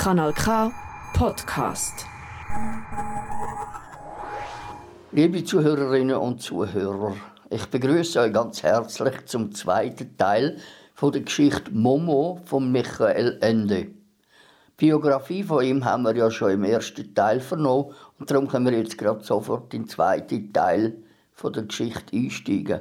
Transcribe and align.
Kanal 0.00 0.32
K 0.32 0.72
Podcast. 1.12 2.06
Liebe 5.12 5.44
Zuhörerinnen 5.44 6.16
und 6.16 6.40
Zuhörer, 6.40 7.16
ich 7.50 7.66
begrüße 7.66 8.18
euch 8.18 8.32
ganz 8.32 8.62
herzlich 8.62 9.26
zum 9.26 9.52
zweiten 9.52 10.16
Teil 10.16 10.56
von 10.94 11.12
der 11.12 11.20
Geschichte 11.20 11.70
Momo 11.72 12.40
von 12.46 12.72
Michael 12.72 13.36
Ende. 13.42 13.88
Biografie 14.78 15.42
von 15.42 15.62
ihm 15.62 15.84
haben 15.84 16.04
wir 16.04 16.16
ja 16.16 16.30
schon 16.30 16.52
im 16.52 16.64
ersten 16.64 17.14
Teil 17.14 17.40
vernommen 17.40 17.92
und 18.18 18.30
darum 18.30 18.48
können 18.48 18.70
wir 18.70 18.78
jetzt 18.78 18.96
gerade 18.96 19.22
sofort 19.22 19.74
in 19.74 19.82
den 19.82 19.88
zweiten 19.90 20.50
Teil 20.50 20.96
von 21.34 21.52
der 21.52 21.64
Geschichte 21.64 22.16
einsteigen. 22.16 22.80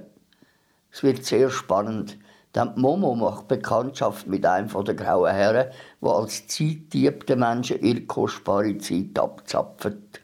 Es 0.89 1.03
wird 1.03 1.25
sehr 1.25 1.49
spannend. 1.49 2.17
Dann 2.53 2.79
Momo 2.79 3.13
macht 3.15 3.47
Bekanntschaft 3.47 4.25
mit 4.27 4.45
einem 4.45 4.69
der 4.83 4.95
grauen 4.95 5.31
Herren, 5.31 5.71
der 6.01 6.09
als 6.09 6.47
Zeitdieb 6.47 7.27
den 7.27 7.39
Menschen 7.39 7.79
ihre 7.81 8.01
kostbare 8.01 8.77
Zeit 8.79 9.19
abzapft. 9.19 10.21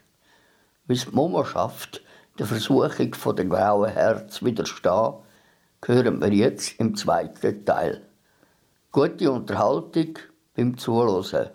Wie 0.86 0.94
es 0.94 1.12
Momo 1.12 1.44
schafft, 1.44 2.02
der 2.38 2.46
Versuchung 2.46 3.36
der 3.36 3.44
grauen 3.44 3.90
Herren 3.90 4.28
zu 4.28 4.44
widerstehen, 4.44 5.14
hören 5.84 6.20
wir 6.20 6.32
jetzt 6.32 6.80
im 6.80 6.96
zweiten 6.96 7.64
Teil. 7.64 8.02
Gute 8.90 9.30
Unterhaltung 9.30 10.18
beim 10.56 10.76
Zuhören. 10.76 11.50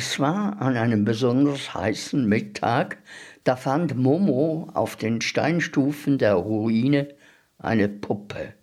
Es 0.00 0.20
war 0.20 0.62
an 0.62 0.76
einem 0.76 1.04
besonders 1.04 1.74
heißen 1.74 2.24
Mittag, 2.24 2.98
da 3.42 3.56
fand 3.56 3.96
Momo 3.96 4.70
auf 4.72 4.94
den 4.94 5.20
Steinstufen 5.20 6.18
der 6.18 6.34
Ruine 6.34 7.08
eine 7.58 7.88
Puppe. 7.88 8.54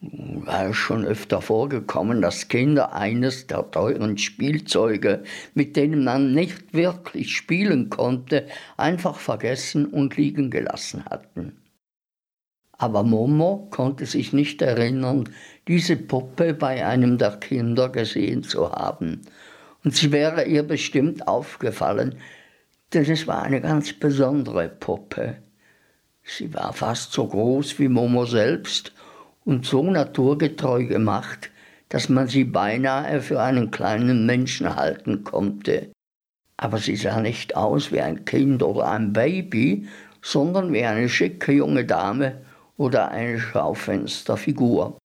War 0.00 0.72
schon 0.72 1.04
öfter 1.04 1.42
vorgekommen, 1.42 2.22
dass 2.22 2.48
Kinder 2.48 2.94
eines 2.94 3.46
der 3.46 3.70
teuren 3.70 4.16
Spielzeuge, 4.16 5.22
mit 5.52 5.76
denen 5.76 6.02
man 6.02 6.32
nicht 6.32 6.72
wirklich 6.72 7.36
spielen 7.36 7.90
konnte, 7.90 8.46
einfach 8.78 9.18
vergessen 9.18 9.84
und 9.84 10.16
liegen 10.16 10.50
gelassen 10.50 11.04
hatten. 11.04 11.58
Aber 12.78 13.02
Momo 13.02 13.68
konnte 13.70 14.06
sich 14.06 14.32
nicht 14.32 14.62
erinnern, 14.62 15.28
diese 15.68 15.96
Puppe 15.96 16.54
bei 16.54 16.86
einem 16.86 17.18
der 17.18 17.32
Kinder 17.32 17.90
gesehen 17.90 18.44
zu 18.44 18.72
haben. 18.72 19.20
Und 19.84 19.94
sie 19.94 20.12
wäre 20.12 20.44
ihr 20.44 20.62
bestimmt 20.62 21.26
aufgefallen, 21.26 22.16
denn 22.92 23.10
es 23.10 23.26
war 23.26 23.42
eine 23.42 23.60
ganz 23.60 23.92
besondere 23.92 24.68
Puppe. 24.68 25.36
Sie 26.22 26.52
war 26.52 26.72
fast 26.72 27.12
so 27.12 27.26
groß 27.26 27.78
wie 27.78 27.88
Momo 27.88 28.26
selbst 28.26 28.92
und 29.44 29.64
so 29.64 29.82
naturgetreu 29.82 30.84
gemacht, 30.84 31.50
dass 31.88 32.08
man 32.08 32.28
sie 32.28 32.44
beinahe 32.44 33.20
für 33.20 33.40
einen 33.40 33.70
kleinen 33.70 34.26
Menschen 34.26 34.76
halten 34.76 35.24
konnte. 35.24 35.90
Aber 36.56 36.78
sie 36.78 36.96
sah 36.96 37.20
nicht 37.20 37.56
aus 37.56 37.90
wie 37.90 38.00
ein 38.00 38.24
Kind 38.24 38.62
oder 38.62 38.90
ein 38.90 39.12
Baby, 39.12 39.88
sondern 40.22 40.72
wie 40.72 40.84
eine 40.84 41.08
schicke 41.08 41.52
junge 41.52 41.84
Dame 41.84 42.42
oder 42.76 43.10
eine 43.10 43.40
Schaufensterfigur. 43.40 44.98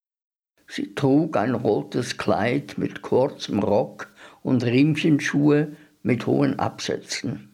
Sie 0.67 0.93
trug 0.95 1.37
ein 1.37 1.55
rotes 1.55 2.17
Kleid 2.17 2.77
mit 2.77 3.01
kurzem 3.01 3.59
Rock 3.59 4.11
und 4.45 4.63
Riemchenschuhe 4.63 5.75
mit 6.03 6.27
hohen 6.27 6.59
Absätzen. 6.59 7.49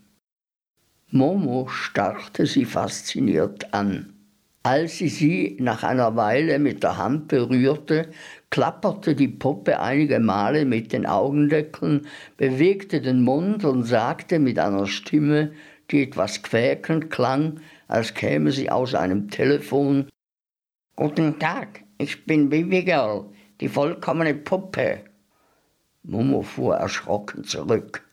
Momo 1.10 1.70
starrte 1.70 2.46
sie 2.46 2.66
fasziniert 2.66 3.74
an. 3.74 4.14
Als 4.64 4.98
sie 4.98 5.08
sie 5.08 5.58
nach 5.62 5.84
einer 5.84 6.18
Weile 6.18 6.60
mit 6.60 6.84
der 6.84 6.98
Hand 6.98 7.30
berührte, 7.30 8.12
klapperte 8.50 9.16
die 9.16 9.30
Puppe 9.30 9.80
einige 9.80 10.20
Male 10.20 10.66
mit 10.66 10.92
den 10.92 11.06
Augendeckeln, 11.06 12.08
bewegte 12.36 13.00
den 13.00 13.24
Mund 13.24 13.64
und 13.64 13.84
sagte 13.84 14.38
mit 14.40 14.60
einer 14.60 14.86
Stimme, 14.86 15.54
die 15.92 16.04
etwas 16.04 16.44
quäkend 16.44 17.10
klang, 17.10 17.62
als 17.88 18.14
käme 18.14 18.52
sie 18.52 18.70
aus 18.70 18.96
einem 18.96 19.30
Telefon 19.30 20.10
Guten 20.98 21.40
Tag, 21.40 21.86
ich 21.98 22.26
bin 22.26 22.50
Baby 22.50 22.84
Girl, 22.84 23.28
die 23.62 23.70
vollkommene 23.70 24.36
Puppe. 24.36 25.06
Momo 26.04 26.42
fuhr 26.42 26.76
erschrocken 26.78 27.44
zurück. 27.44 28.04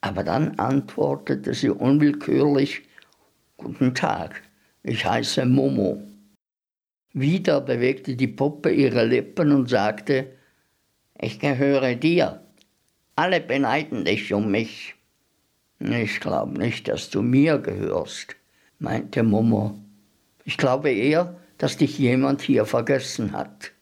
Aber 0.00 0.22
dann 0.24 0.58
antwortete 0.58 1.54
sie 1.54 1.70
unwillkürlich 1.70 2.82
Guten 3.56 3.94
Tag, 3.94 4.42
ich 4.82 5.04
heiße 5.04 5.44
Momo. 5.44 6.02
Wieder 7.12 7.60
bewegte 7.60 8.16
die 8.16 8.28
Puppe 8.28 8.70
ihre 8.70 9.04
Lippen 9.04 9.52
und 9.52 9.68
sagte 9.68 10.32
Ich 11.18 11.38
gehöre 11.38 11.94
dir. 11.94 12.42
Alle 13.16 13.40
beneiden 13.40 14.04
dich 14.04 14.32
um 14.32 14.50
mich. 14.50 14.94
Ich 15.78 16.20
glaube 16.20 16.58
nicht, 16.58 16.88
dass 16.88 17.10
du 17.10 17.20
mir 17.20 17.58
gehörst, 17.58 18.36
meinte 18.78 19.22
Momo. 19.22 19.78
Ich 20.44 20.56
glaube 20.56 20.90
eher, 20.90 21.36
dass 21.58 21.76
dich 21.76 21.98
jemand 21.98 22.40
hier 22.40 22.64
vergessen 22.64 23.32
hat. 23.32 23.72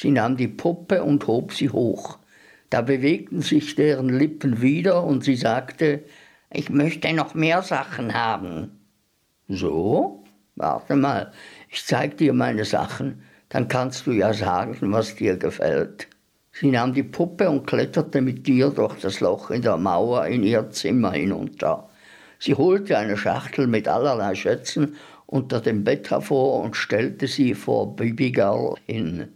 Sie 0.00 0.10
nahm 0.10 0.38
die 0.38 0.48
Puppe 0.48 1.04
und 1.04 1.26
hob 1.26 1.52
sie 1.52 1.68
hoch. 1.68 2.16
Da 2.70 2.80
bewegten 2.80 3.42
sich 3.42 3.74
deren 3.74 4.08
Lippen 4.08 4.62
wieder 4.62 5.04
und 5.04 5.24
sie 5.24 5.36
sagte, 5.36 6.04
ich 6.50 6.70
möchte 6.70 7.12
noch 7.12 7.34
mehr 7.34 7.60
Sachen 7.60 8.14
haben. 8.14 8.80
So? 9.46 10.24
Warte 10.56 10.96
mal, 10.96 11.32
ich 11.68 11.84
zeig 11.84 12.16
dir 12.16 12.32
meine 12.32 12.64
Sachen, 12.64 13.22
dann 13.50 13.68
kannst 13.68 14.06
du 14.06 14.12
ja 14.12 14.32
sagen, 14.32 14.78
was 14.90 15.16
dir 15.16 15.36
gefällt. 15.36 16.08
Sie 16.50 16.70
nahm 16.70 16.94
die 16.94 17.02
Puppe 17.02 17.50
und 17.50 17.66
kletterte 17.66 18.22
mit 18.22 18.48
ihr 18.48 18.70
durch 18.70 18.98
das 19.00 19.20
Loch 19.20 19.50
in 19.50 19.60
der 19.60 19.76
Mauer 19.76 20.24
in 20.24 20.44
ihr 20.44 20.70
Zimmer 20.70 21.12
hinunter. 21.12 21.90
Sie 22.38 22.54
holte 22.54 22.96
eine 22.96 23.18
Schachtel 23.18 23.66
mit 23.66 23.86
allerlei 23.86 24.34
Schätzen 24.34 24.96
unter 25.26 25.60
dem 25.60 25.84
Bett 25.84 26.10
hervor 26.10 26.62
und 26.62 26.74
stellte 26.74 27.26
sie 27.26 27.52
vor 27.52 27.94
Girl 27.96 28.76
hin. 28.86 29.28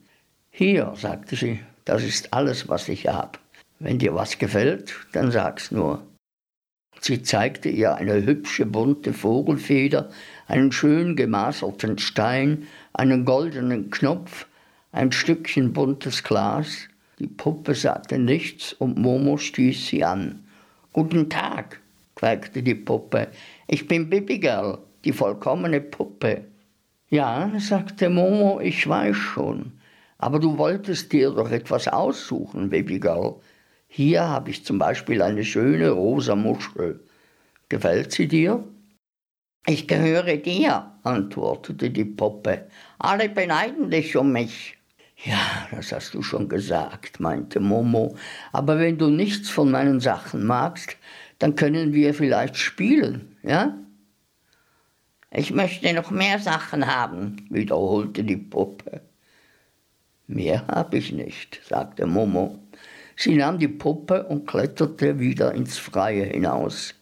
Hier, 0.56 0.92
sagte 0.94 1.34
sie, 1.34 1.59
das 1.84 2.04
ist 2.04 2.32
alles, 2.32 2.69
was 2.69 2.88
ich 2.88 3.09
habe. 3.09 3.41
Wenn 3.81 3.98
dir 3.98 4.15
was 4.15 4.38
gefällt, 4.38 4.94
dann 5.10 5.32
sag's 5.32 5.72
nur. 5.72 6.06
Sie 7.00 7.25
zeigte 7.25 7.69
ihr 7.69 7.97
eine 7.97 8.25
hübsche 8.25 8.65
bunte 8.65 9.12
Vogelfeder, 9.12 10.10
einen 10.47 10.70
schön 10.70 11.16
gemaserten 11.16 11.98
Stein, 11.98 12.69
einen 12.92 13.25
goldenen 13.25 13.91
Knopf, 13.91 14.47
ein 14.92 15.10
Stückchen 15.10 15.72
buntes 15.72 16.22
Glas. 16.22 16.86
Die 17.19 17.26
Puppe 17.26 17.75
sagte 17.75 18.21
nichts 18.21 18.75
und 18.75 18.97
Momo 18.97 19.38
stieß 19.38 19.88
sie 19.88 20.04
an. 20.04 20.44
Guten 20.92 21.28
Tag, 21.28 21.81
quäkte 22.15 22.62
die 22.62 22.76
Puppe. 22.76 23.26
Ich 23.66 23.88
bin 23.88 24.09
Bibigirl 24.09 24.78
die 25.04 25.12
vollkommene 25.12 25.81
Puppe. 25.81 26.44
Ja, 27.10 27.50
sagte 27.59 28.09
Momo, 28.09 28.60
ich 28.60 28.88
weiß 28.88 29.16
schon, 29.16 29.72
aber 30.25 30.39
du 30.39 30.57
wolltest 30.57 31.12
dir 31.12 31.33
doch 31.33 31.51
etwas 31.51 31.87
aussuchen, 31.87 32.71
Babygirl. 32.71 33.35
Hier 33.89 34.27
habe 34.27 34.49
ich 34.49 34.65
zum 34.65 34.79
Beispiel 34.79 35.21
eine 35.21 35.45
schöne 35.45 35.91
rosa 35.91 36.35
Muschel. 36.35 37.05
Gefällt 37.69 38.11
sie 38.12 38.27
dir? 38.27 38.65
Ich 39.67 39.87
gehöre 39.87 40.39
dir, 40.39 40.93
antwortete 41.03 41.91
die 41.91 42.07
Puppe. 42.07 42.69
Alle 42.99 43.29
beneiden 43.29 43.91
dich 43.91 44.17
um 44.17 44.33
mich. 44.33 44.79
Ja, 45.27 45.69
das 45.71 45.93
hast 45.93 46.15
du 46.15 46.23
schon 46.23 46.49
gesagt, 46.49 47.21
meinte 47.21 47.61
Momo. 47.61 48.17
Aber 48.51 48.79
wenn 48.79 48.97
du 48.97 49.11
nichts 49.11 49.51
von 49.51 49.71
meinen 49.71 50.01
Sachen 50.01 50.47
magst, 50.47 50.97
dann 51.39 51.55
können 51.55 51.93
wir 51.93 52.15
vielleicht 52.15 52.57
spielen, 52.57 53.37
ja? 53.43 53.77
Ich 55.31 55.51
möchte 55.51 55.93
noch 55.93 56.11
mehr 56.11 56.39
Sachen 56.39 56.87
haben, 56.87 57.47
wiederholte 57.51 58.25
die 58.25 58.39
Puppe. 58.39 59.03
Mehr 60.26 60.66
habe 60.68 60.97
ich 60.97 61.12
nicht, 61.12 61.60
sagte 61.68 62.06
Momo. 62.06 62.59
Sie 63.16 63.36
nahm 63.36 63.59
die 63.59 63.68
Puppe 63.68 64.24
und 64.24 64.47
kletterte 64.47 65.18
wieder 65.18 65.53
ins 65.53 65.78
Freie 65.78 66.24
hinaus. 66.24 66.94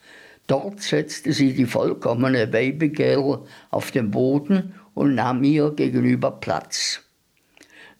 Dort 0.47 0.81
setzte 0.81 1.33
sie 1.33 1.55
die 1.55 1.67
vollkommene 1.67 2.47
Babygirl 2.47 3.45
auf 3.71 3.91
den 3.93 4.11
Boden 4.11 4.75
und 4.95 5.15
nahm 5.15 5.43
ihr 5.45 5.71
gegenüber 5.71 6.33
Platz. 6.33 7.01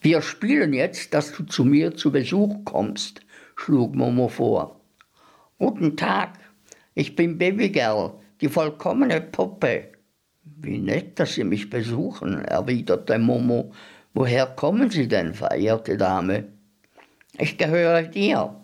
Wir 0.01 0.21
spielen 0.21 0.73
jetzt, 0.73 1.15
dass 1.15 1.33
du 1.33 1.45
zu 1.45 1.65
mir 1.65 1.95
zu 1.95 2.11
Besuch 2.11 2.65
kommst, 2.65 3.21
schlug 3.55 3.95
Momo 3.95 4.29
vor. 4.29 4.81
Guten 5.59 5.97
Tag, 5.97 6.41
ich 6.95 7.15
bin 7.15 7.39
Babygirl, 7.39 8.15
die 8.41 8.49
vollkommene 8.49 9.21
Puppe. 9.21 9.93
Wie 10.43 10.79
nett, 10.79 11.21
dass 11.21 11.35
Sie 11.35 11.45
mich 11.45 11.71
besuchen, 11.71 12.45
erwiderte 12.45 13.19
Momo. 13.19 13.73
Woher 14.15 14.47
kommen 14.47 14.91
Sie 14.91 15.09
denn, 15.09 15.33
verehrte 15.33 15.97
Dame? 15.97 16.45
Ich 17.39 17.57
gehöre 17.57 18.03
dir. 18.03 18.55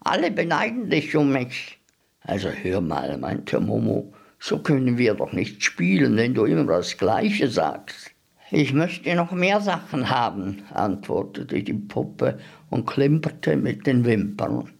Alle 0.00 0.32
beneiden 0.32 0.90
dich 0.90 1.14
um 1.14 1.32
mich. 1.32 1.78
Also 2.22 2.48
hör 2.48 2.80
mal, 2.80 3.16
meinte 3.18 3.60
Momo, 3.60 4.12
so 4.40 4.58
können 4.58 4.98
wir 4.98 5.14
doch 5.14 5.32
nicht 5.32 5.62
spielen, 5.62 6.16
wenn 6.16 6.34
du 6.34 6.44
immer 6.44 6.64
das 6.64 6.98
Gleiche 6.98 7.48
sagst. 7.48 8.10
Ich 8.50 8.72
möchte 8.72 9.14
noch 9.14 9.30
mehr 9.30 9.60
Sachen 9.60 10.10
haben, 10.10 10.64
antwortete 10.72 11.62
die 11.62 11.72
Puppe 11.72 12.38
und 12.70 12.86
klimperte 12.86 13.56
mit 13.56 13.86
den 13.86 14.04
Wimpern. 14.04 14.72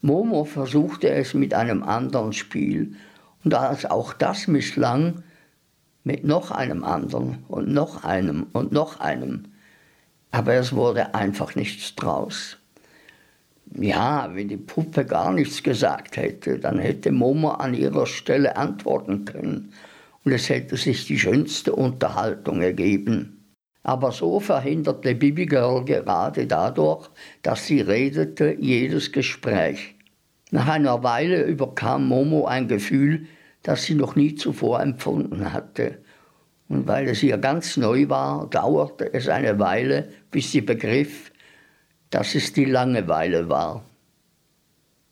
Momo 0.00 0.44
versuchte 0.44 1.10
es 1.10 1.34
mit 1.34 1.52
einem 1.54 1.82
anderen 1.82 2.32
Spiel, 2.32 2.94
und 3.44 3.54
als 3.54 3.84
auch 3.84 4.12
das 4.14 4.46
misslang, 4.46 5.22
mit 6.04 6.24
noch 6.24 6.50
einem 6.50 6.84
anderen 6.84 7.44
und 7.48 7.68
noch 7.68 8.04
einem 8.04 8.46
und 8.52 8.72
noch 8.72 9.00
einem. 9.00 9.44
Aber 10.30 10.54
es 10.54 10.74
wurde 10.74 11.14
einfach 11.14 11.54
nichts 11.54 11.94
draus. 11.94 12.58
Ja, 13.74 14.30
wenn 14.34 14.48
die 14.48 14.56
Puppe 14.56 15.04
gar 15.04 15.32
nichts 15.32 15.62
gesagt 15.62 16.16
hätte, 16.16 16.58
dann 16.58 16.78
hätte 16.78 17.10
Momo 17.10 17.50
an 17.50 17.74
ihrer 17.74 18.06
Stelle 18.06 18.56
antworten 18.56 19.24
können 19.24 19.72
und 20.24 20.32
es 20.32 20.48
hätte 20.48 20.76
sich 20.76 21.06
die 21.06 21.18
schönste 21.18 21.72
Unterhaltung 21.72 22.60
ergeben. 22.60 23.38
Aber 23.82 24.12
so 24.12 24.40
verhinderte 24.40 25.14
Bibi 25.14 25.46
Girl 25.46 25.84
gerade 25.84 26.46
dadurch, 26.46 27.08
dass 27.42 27.66
sie 27.66 27.80
redete, 27.80 28.56
jedes 28.60 29.10
Gespräch. 29.10 29.94
Nach 30.50 30.68
einer 30.68 31.02
Weile 31.02 31.42
überkam 31.44 32.06
Momo 32.06 32.44
ein 32.46 32.68
Gefühl, 32.68 33.26
das 33.62 33.84
sie 33.84 33.94
noch 33.94 34.16
nie 34.16 34.34
zuvor 34.34 34.80
empfunden 34.80 35.52
hatte. 35.52 35.98
Und 36.68 36.86
weil 36.86 37.08
es 37.08 37.22
ihr 37.22 37.38
ganz 37.38 37.76
neu 37.76 38.08
war, 38.08 38.48
dauerte 38.48 39.12
es 39.12 39.28
eine 39.28 39.58
Weile, 39.58 40.08
bis 40.30 40.52
sie 40.52 40.62
begriff, 40.62 41.30
dass 42.10 42.34
es 42.34 42.52
die 42.52 42.64
Langeweile 42.64 43.48
war. 43.48 43.84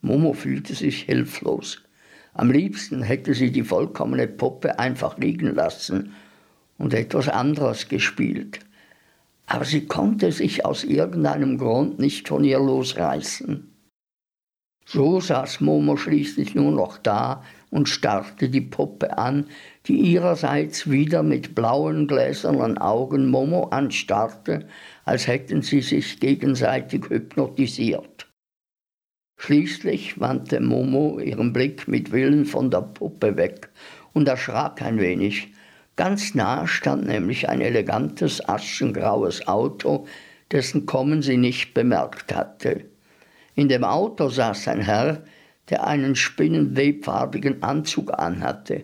Momo 0.02 0.32
fühlte 0.32 0.74
sich 0.74 1.02
hilflos. 1.02 1.82
Am 2.32 2.50
liebsten 2.50 3.02
hätte 3.02 3.34
sie 3.34 3.50
die 3.50 3.64
vollkommene 3.64 4.26
Puppe 4.26 4.78
einfach 4.78 5.18
liegen 5.18 5.54
lassen 5.54 6.14
und 6.78 6.94
etwas 6.94 7.28
anderes 7.28 7.88
gespielt. 7.88 8.60
Aber 9.46 9.64
sie 9.64 9.86
konnte 9.86 10.32
sich 10.32 10.64
aus 10.64 10.84
irgendeinem 10.84 11.58
Grund 11.58 11.98
nicht 11.98 12.28
von 12.28 12.44
ihr 12.44 12.58
losreißen. 12.58 13.66
So 14.86 15.20
saß 15.20 15.60
Momo 15.60 15.96
schließlich 15.96 16.54
nur 16.54 16.72
noch 16.72 16.98
da 16.98 17.44
und 17.70 17.88
starrte 17.88 18.48
die 18.48 18.60
Puppe 18.60 19.16
an, 19.16 19.46
die 19.86 19.96
ihrerseits 19.96 20.90
wieder 20.90 21.22
mit 21.22 21.54
blauen 21.54 22.06
gläsernen 22.06 22.78
Augen 22.78 23.28
Momo 23.28 23.68
anstarrte, 23.68 24.66
als 25.04 25.26
hätten 25.26 25.62
sie 25.62 25.80
sich 25.80 26.20
gegenseitig 26.20 27.08
hypnotisiert. 27.08 28.26
Schließlich 29.38 30.20
wandte 30.20 30.60
Momo 30.60 31.18
ihren 31.18 31.52
Blick 31.52 31.88
mit 31.88 32.12
Willen 32.12 32.44
von 32.44 32.70
der 32.70 32.82
Puppe 32.82 33.36
weg 33.36 33.70
und 34.12 34.28
erschrak 34.28 34.82
ein 34.82 34.98
wenig. 34.98 35.48
Ganz 35.96 36.34
nah 36.34 36.66
stand 36.66 37.06
nämlich 37.06 37.48
ein 37.48 37.60
elegantes 37.60 38.46
aschengraues 38.46 39.48
Auto, 39.48 40.06
dessen 40.50 40.84
Kommen 40.84 41.22
sie 41.22 41.36
nicht 41.36 41.72
bemerkt 41.72 42.34
hatte. 42.34 42.84
In 43.54 43.68
dem 43.68 43.84
Auto 43.84 44.28
saß 44.28 44.68
ein 44.68 44.80
Herr, 44.80 45.22
der 45.70 45.86
einen 45.86 46.16
spinnenwebfarbigen 46.16 47.62
Anzug 47.62 48.12
anhatte, 48.18 48.82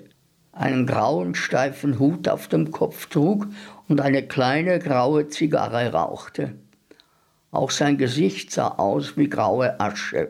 einen 0.53 0.87
grauen 0.87 1.35
steifen 1.35 1.99
Hut 1.99 2.29
auf 2.29 2.49
dem 2.49 2.71
Kopf 2.71 3.07
trug 3.07 3.47
und 3.89 4.01
eine 4.01 4.23
kleine 4.27 4.79
graue 4.79 5.29
Zigarre 5.29 5.93
rauchte. 5.93 6.55
Auch 7.51 7.71
sein 7.71 7.99
Gesicht 7.99 8.53
sah 8.53 8.69
aus 8.69 9.17
wie 9.17 9.29
graue 9.29 9.79
Asche. 9.81 10.29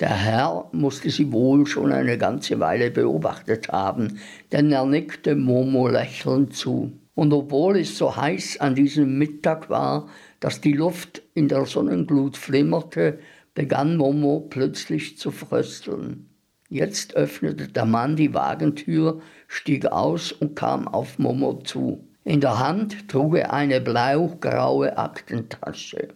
Der 0.00 0.10
Herr 0.10 0.68
musste 0.72 1.10
sie 1.10 1.30
wohl 1.30 1.66
schon 1.66 1.92
eine 1.92 2.18
ganze 2.18 2.58
Weile 2.58 2.90
beobachtet 2.90 3.68
haben, 3.68 4.18
denn 4.50 4.72
er 4.72 4.84
nickte 4.84 5.36
Momo 5.36 5.86
lächelnd 5.86 6.56
zu. 6.56 6.92
Und 7.14 7.32
obwohl 7.32 7.78
es 7.78 7.98
so 7.98 8.16
heiß 8.16 8.58
an 8.60 8.74
diesem 8.74 9.18
Mittag 9.18 9.68
war, 9.68 10.08
dass 10.40 10.60
die 10.60 10.72
Luft 10.72 11.22
in 11.34 11.46
der 11.46 11.66
Sonnenglut 11.66 12.36
flimmerte, 12.36 13.18
begann 13.54 13.96
Momo 13.96 14.40
plötzlich 14.48 15.18
zu 15.18 15.30
frösteln. 15.30 16.28
Jetzt 16.68 17.14
öffnete 17.14 17.68
der 17.68 17.84
Mann 17.84 18.16
die 18.16 18.32
Wagentür, 18.32 19.20
stieg 19.46 19.86
aus 19.86 20.32
und 20.32 20.56
kam 20.56 20.88
auf 20.88 21.18
Momo 21.18 21.60
zu. 21.64 22.08
In 22.24 22.40
der 22.40 22.58
Hand 22.58 23.08
trug 23.08 23.36
er 23.36 23.52
eine 23.52 23.80
blaugraue 23.80 24.96
Aktentasche. 24.96 26.08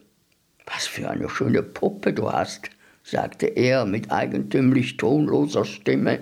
Was 0.65 0.87
für 0.87 1.09
eine 1.09 1.29
schöne 1.29 1.61
Puppe 1.61 2.13
du 2.13 2.31
hast, 2.31 2.69
sagte 3.03 3.45
er 3.45 3.85
mit 3.85 4.11
eigentümlich 4.11 4.97
tonloser 4.97 5.63
Stimme. 5.63 6.19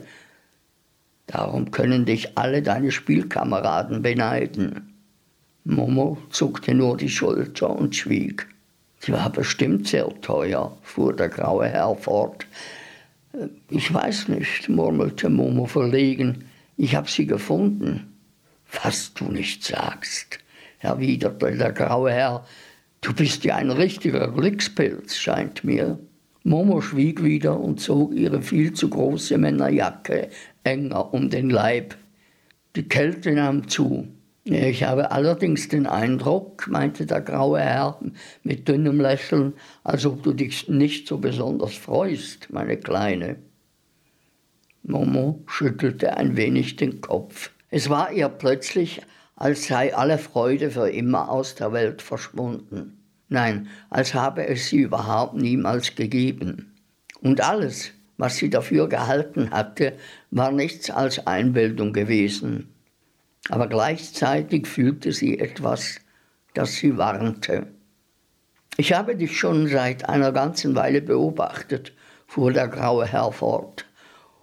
Darum 1.28 1.72
können 1.72 2.06
dich 2.06 2.38
alle 2.38 2.62
deine 2.62 2.92
Spielkameraden 2.92 4.02
beneiden. 4.02 4.94
Momo 5.64 6.18
zuckte 6.30 6.76
nur 6.76 6.98
die 6.98 7.10
Schulter 7.10 7.70
und 7.70 7.96
schwieg. 7.96 8.48
Sie 9.06 9.12
war 9.12 9.30
bestimmt 9.30 9.88
sehr 9.88 10.10
teuer, 10.22 10.76
fuhr 10.82 11.16
der 11.16 11.30
graue 11.30 11.68
Herr 11.68 11.94
fort. 11.96 12.48
Ich 13.70 13.94
weiß 13.94 14.30
nicht, 14.30 14.68
murmelte 14.68 15.30
Momo 15.30 15.68
verlegen. 15.68 16.46
Ich 16.76 16.96
habe 16.96 17.08
sie 17.08 17.28
gefunden. 17.28 18.18
Was 18.82 19.14
du 19.14 19.26
nicht 19.26 19.64
sagst, 19.64 20.40
erwiderte 20.80 21.52
der 21.52 21.72
graue 21.72 22.12
Herr. 22.12 22.48
Du 23.02 23.14
bist 23.14 23.44
ja 23.44 23.58
ein 23.58 23.70
richtiger 23.70 24.32
Glückspilz, 24.32 25.18
scheint 25.18 25.64
mir. 25.64 26.00
Momo 26.44 26.82
schwieg 26.82 27.24
wieder 27.24 27.60
und 27.60 27.80
zog 27.80 28.12
ihre 28.12 28.42
viel 28.42 28.74
zu 28.74 28.90
große 28.90 29.38
Männerjacke 29.38 30.30
enger 30.64 31.14
um 31.14 31.30
den 31.30 31.52
Leib. 31.52 31.96
Die 32.76 32.88
Kälte 32.88 33.34
nahm 33.34 33.68
zu. 33.68 34.08
Ich 34.48 34.84
habe 34.84 35.10
allerdings 35.10 35.70
den 35.70 35.88
Eindruck, 35.88 36.68
meinte 36.68 37.08
der 37.08 37.22
graue 37.22 37.60
Herr 37.60 38.00
mit 38.44 38.68
dünnem 38.68 39.02
Lächeln, 39.02 39.54
als 39.84 40.06
ob 40.06 40.22
du 40.22 40.34
dich 40.34 40.70
nicht 40.70 41.08
so 41.08 41.18
besonders 41.18 41.74
freust, 41.74 42.54
meine 42.54 42.78
Kleine. 42.78 43.38
Momo 44.84 45.44
schüttelte 45.48 46.16
ein 46.16 46.38
wenig 46.38 46.76
den 46.76 47.02
Kopf. 47.02 47.50
Es 47.72 47.90
war 47.90 48.12
ihr 48.12 48.30
plötzlich, 48.30 49.02
als 49.36 49.66
sei 49.66 49.96
alle 49.96 50.20
Freude 50.20 50.70
für 50.70 50.92
immer 50.92 51.32
aus 51.32 51.56
der 51.56 51.74
Welt 51.74 52.04
verschwunden. 52.04 53.00
Nein, 53.30 53.68
als 53.90 54.14
habe 54.14 54.48
es 54.48 54.68
sie 54.68 54.82
überhaupt 54.82 55.34
niemals 55.34 55.96
gegeben. 55.96 56.76
Und 57.20 57.42
alles, 57.42 57.94
was 58.18 58.38
sie 58.38 58.52
dafür 58.52 58.88
gehalten 58.90 59.50
hatte, 59.50 59.94
war 60.30 60.52
nichts 60.52 60.92
als 60.92 61.26
Einbildung 61.26 61.94
gewesen. 61.94 62.75
Aber 63.50 63.68
gleichzeitig 63.68 64.68
fühlte 64.68 65.12
sie 65.12 65.40
etwas, 65.40 66.00
das 66.54 66.74
sie 66.74 66.98
warnte. 66.98 67.68
Ich 68.78 68.94
habe 68.94 69.16
dich 69.16 69.38
schon 69.38 69.68
seit 69.68 70.10
einer 70.10 70.32
ganzen 70.32 70.76
Weile 70.76 71.02
beobachtet, 71.02 71.94
fuhr 72.28 72.52
der 72.52 72.68
graue 72.68 73.06
Herr 73.06 73.32
fort. 73.32 73.86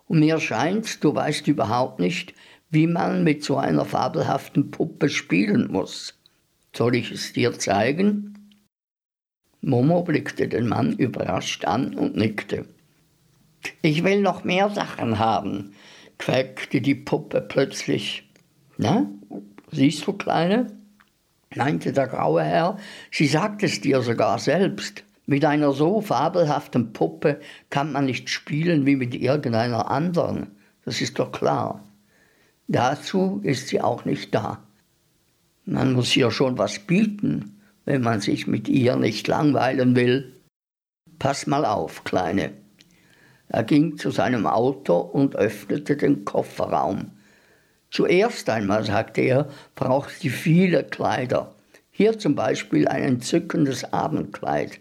Und 0.06 0.20
mir 0.20 0.40
scheint, 0.40 1.02
du 1.04 1.14
weißt 1.14 1.48
überhaupt 1.48 1.98
nicht, 1.98 2.34
wie 2.70 2.86
man 2.86 3.24
mit 3.24 3.44
so 3.44 3.58
einer 3.58 3.84
fabelhaften 3.84 4.70
Puppe 4.70 5.10
spielen 5.10 5.70
muss. 5.70 6.18
Soll 6.74 6.94
ich 6.94 7.10
es 7.10 7.32
dir 7.34 7.58
zeigen? 7.58 8.32
Momo 9.60 10.02
blickte 10.02 10.48
den 10.48 10.68
Mann 10.68 10.92
überrascht 10.92 11.66
an 11.66 11.94
und 11.94 12.16
nickte. 12.16 12.64
Ich 13.82 14.02
will 14.02 14.22
noch 14.22 14.44
mehr 14.44 14.70
Sachen 14.70 15.18
haben, 15.18 15.74
quäkte 16.18 16.80
die 16.80 16.94
Puppe 16.94 17.40
plötzlich. 17.42 18.28
Na, 18.78 19.06
siehst 19.70 20.06
du, 20.06 20.12
Kleine? 20.12 20.66
meinte 21.56 21.92
der 21.92 22.06
graue 22.06 22.42
Herr, 22.42 22.78
sie 23.10 23.26
sagt 23.26 23.62
es 23.62 23.80
dir 23.80 24.02
sogar 24.02 24.38
selbst. 24.38 25.04
Mit 25.26 25.44
einer 25.44 25.72
so 25.72 26.00
fabelhaften 26.00 26.92
Puppe 26.92 27.40
kann 27.70 27.92
man 27.92 28.06
nicht 28.06 28.28
spielen 28.28 28.86
wie 28.86 28.96
mit 28.96 29.14
irgendeiner 29.14 29.90
anderen. 29.90 30.52
Das 30.84 31.00
ist 31.00 31.18
doch 31.18 31.30
klar. 31.30 31.84
Dazu 32.66 33.40
ist 33.44 33.68
sie 33.68 33.80
auch 33.80 34.04
nicht 34.04 34.34
da. 34.34 34.62
Man 35.64 35.92
muss 35.92 36.16
ihr 36.16 36.30
schon 36.30 36.58
was 36.58 36.80
bieten, 36.80 37.60
wenn 37.84 38.02
man 38.02 38.20
sich 38.20 38.46
mit 38.46 38.68
ihr 38.68 38.96
nicht 38.96 39.28
langweilen 39.28 39.94
will. 39.94 40.40
Pass 41.18 41.46
mal 41.46 41.64
auf, 41.64 42.02
Kleine. 42.02 42.52
Er 43.48 43.62
ging 43.62 43.96
zu 43.96 44.10
seinem 44.10 44.46
Auto 44.46 44.96
und 44.96 45.36
öffnete 45.36 45.96
den 45.96 46.24
Kofferraum. 46.24 47.12
Zuerst 47.92 48.48
einmal, 48.48 48.84
sagte 48.84 49.20
er, 49.20 49.48
braucht 49.74 50.18
sie 50.18 50.30
viele 50.30 50.82
Kleider. 50.82 51.54
Hier 51.90 52.18
zum 52.18 52.34
Beispiel 52.34 52.88
ein 52.88 53.02
entzückendes 53.02 53.92
Abendkleid. 53.92 54.80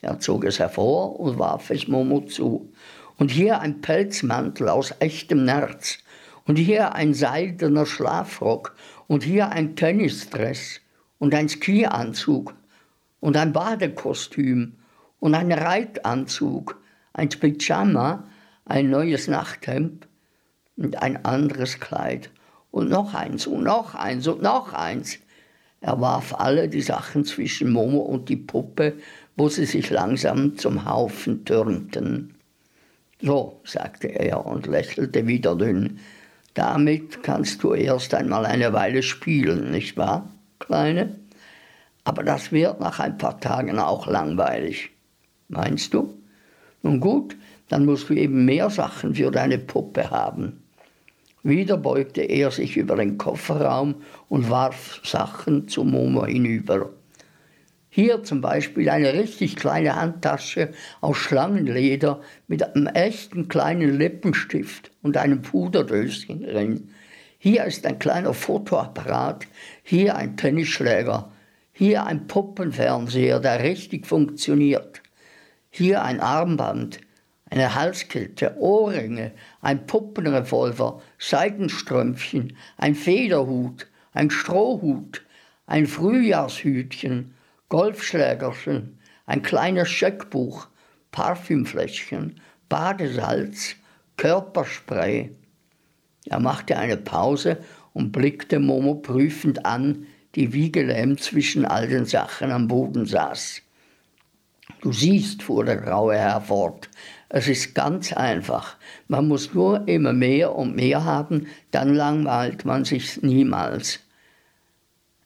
Er 0.00 0.18
zog 0.18 0.46
es 0.46 0.58
hervor 0.58 1.20
und 1.20 1.38
warf 1.38 1.68
es 1.68 1.88
Momo 1.88 2.22
zu. 2.22 2.72
Und 3.18 3.30
hier 3.30 3.60
ein 3.60 3.82
Pelzmantel 3.82 4.70
aus 4.70 4.94
echtem 4.98 5.44
Nerz. 5.44 5.98
Und 6.46 6.56
hier 6.56 6.94
ein 6.94 7.12
seidener 7.12 7.84
Schlafrock. 7.84 8.74
Und 9.08 9.24
hier 9.24 9.50
ein 9.50 9.76
Tennisdress 9.76 10.80
und 11.18 11.34
ein 11.34 11.50
Skianzug 11.50 12.54
und 13.20 13.36
ein 13.36 13.52
Badekostüm 13.52 14.76
und 15.20 15.34
ein 15.34 15.52
Reitanzug, 15.52 16.80
ein 17.12 17.28
Pyjama, 17.28 18.24
ein 18.64 18.88
neues 18.88 19.28
Nachthemd 19.28 20.08
und 20.76 21.02
ein 21.02 21.24
anderes 21.26 21.78
Kleid. 21.80 22.30
Und 22.70 22.88
noch 22.88 23.14
eins 23.14 23.46
und 23.46 23.64
noch 23.64 23.94
eins 23.94 24.26
und 24.26 24.42
noch 24.42 24.72
eins. 24.72 25.18
Er 25.80 26.00
warf 26.00 26.34
alle 26.34 26.68
die 26.68 26.82
Sachen 26.82 27.24
zwischen 27.24 27.70
Momo 27.70 27.98
und 27.98 28.28
die 28.28 28.36
Puppe, 28.36 28.94
wo 29.36 29.48
sie 29.48 29.64
sich 29.64 29.90
langsam 29.90 30.56
zum 30.56 30.84
Haufen 30.84 31.44
türmten. 31.44 32.34
So, 33.20 33.60
sagte 33.64 34.08
er 34.08 34.44
und 34.46 34.66
lächelte 34.66 35.26
wieder 35.26 35.56
dünn. 35.56 36.00
Damit 36.54 37.22
kannst 37.22 37.62
du 37.62 37.74
erst 37.74 38.14
einmal 38.14 38.46
eine 38.46 38.72
Weile 38.72 39.02
spielen, 39.02 39.70
nicht 39.70 39.96
wahr, 39.96 40.28
Kleine? 40.58 41.16
Aber 42.04 42.22
das 42.22 42.52
wird 42.52 42.80
nach 42.80 43.00
ein 43.00 43.18
paar 43.18 43.38
Tagen 43.38 43.78
auch 43.78 44.06
langweilig. 44.06 44.90
Meinst 45.48 45.94
du? 45.94 46.14
Nun 46.82 47.00
gut, 47.00 47.36
dann 47.68 47.84
musst 47.84 48.08
du 48.08 48.14
eben 48.14 48.44
mehr 48.44 48.70
Sachen 48.70 49.14
für 49.14 49.30
deine 49.30 49.58
Puppe 49.58 50.10
haben. 50.10 50.62
Wieder 51.42 51.76
beugte 51.76 52.22
er 52.22 52.50
sich 52.50 52.76
über 52.76 52.96
den 52.96 53.16
Kofferraum 53.16 53.96
und 54.28 54.50
warf 54.50 55.00
Sachen 55.04 55.68
zu 55.68 55.84
Momo 55.84 56.26
hinüber. 56.26 56.90
Hier 57.90 58.22
zum 58.22 58.40
Beispiel 58.40 58.90
eine 58.90 59.12
richtig 59.14 59.56
kleine 59.56 59.96
Handtasche 59.96 60.72
aus 61.00 61.16
Schlangenleder 61.16 62.20
mit 62.46 62.62
einem 62.62 62.86
echten 62.86 63.48
kleinen 63.48 63.98
Lippenstift 63.98 64.90
und 65.02 65.16
einem 65.16 65.42
Puderdöschen 65.42 66.42
drin. 66.42 66.90
Hier 67.38 67.64
ist 67.64 67.86
ein 67.86 67.98
kleiner 67.98 68.34
Fotoapparat, 68.34 69.46
hier 69.82 70.16
ein 70.16 70.36
Tennisschläger, 70.36 71.32
hier 71.72 72.04
ein 72.04 72.26
Puppenfernseher, 72.26 73.40
der 73.40 73.62
richtig 73.62 74.06
funktioniert. 74.06 75.00
Hier 75.70 76.02
ein 76.02 76.20
Armband, 76.20 77.00
eine 77.50 77.74
Halskette, 77.74 78.56
Ohrringe, 78.58 79.32
ein 79.60 79.86
Puppenrevolver, 79.86 81.00
Seidenstrümpfchen, 81.18 82.56
ein 82.76 82.94
Federhut, 82.94 83.86
ein 84.12 84.30
Strohhut, 84.30 85.24
ein 85.66 85.86
Frühjahrshütchen, 85.86 87.34
Golfschlägerchen, 87.68 88.98
ein 89.26 89.42
kleines 89.42 89.88
Scheckbuch, 89.88 90.68
Parfümfläschchen, 91.10 92.40
Badesalz, 92.68 93.76
Körperspray. 94.16 95.30
Er 96.26 96.40
machte 96.40 96.76
eine 96.76 96.96
Pause 96.96 97.58
und 97.92 98.12
blickte 98.12 98.58
Momo 98.58 98.96
prüfend 98.96 99.64
an, 99.64 100.06
die 100.34 100.52
wie 100.52 100.70
gelähmt 100.70 101.22
zwischen 101.22 101.64
all 101.64 101.88
den 101.88 102.04
Sachen 102.04 102.50
am 102.50 102.68
Boden 102.68 103.06
saß. 103.06 103.62
Du 104.80 104.92
siehst, 104.92 105.42
fuhr 105.42 105.64
der 105.64 105.76
graue 105.76 106.16
Herr 106.16 106.40
fort, 106.40 106.88
es 107.28 107.48
ist 107.48 107.74
ganz 107.74 108.12
einfach. 108.12 108.76
Man 109.06 109.28
muss 109.28 109.52
nur 109.52 109.86
immer 109.86 110.12
mehr 110.12 110.54
und 110.54 110.76
mehr 110.76 111.04
haben, 111.04 111.46
dann 111.70 111.94
langweilt 111.94 112.64
man 112.64 112.84
sich 112.84 113.22
niemals. 113.22 114.00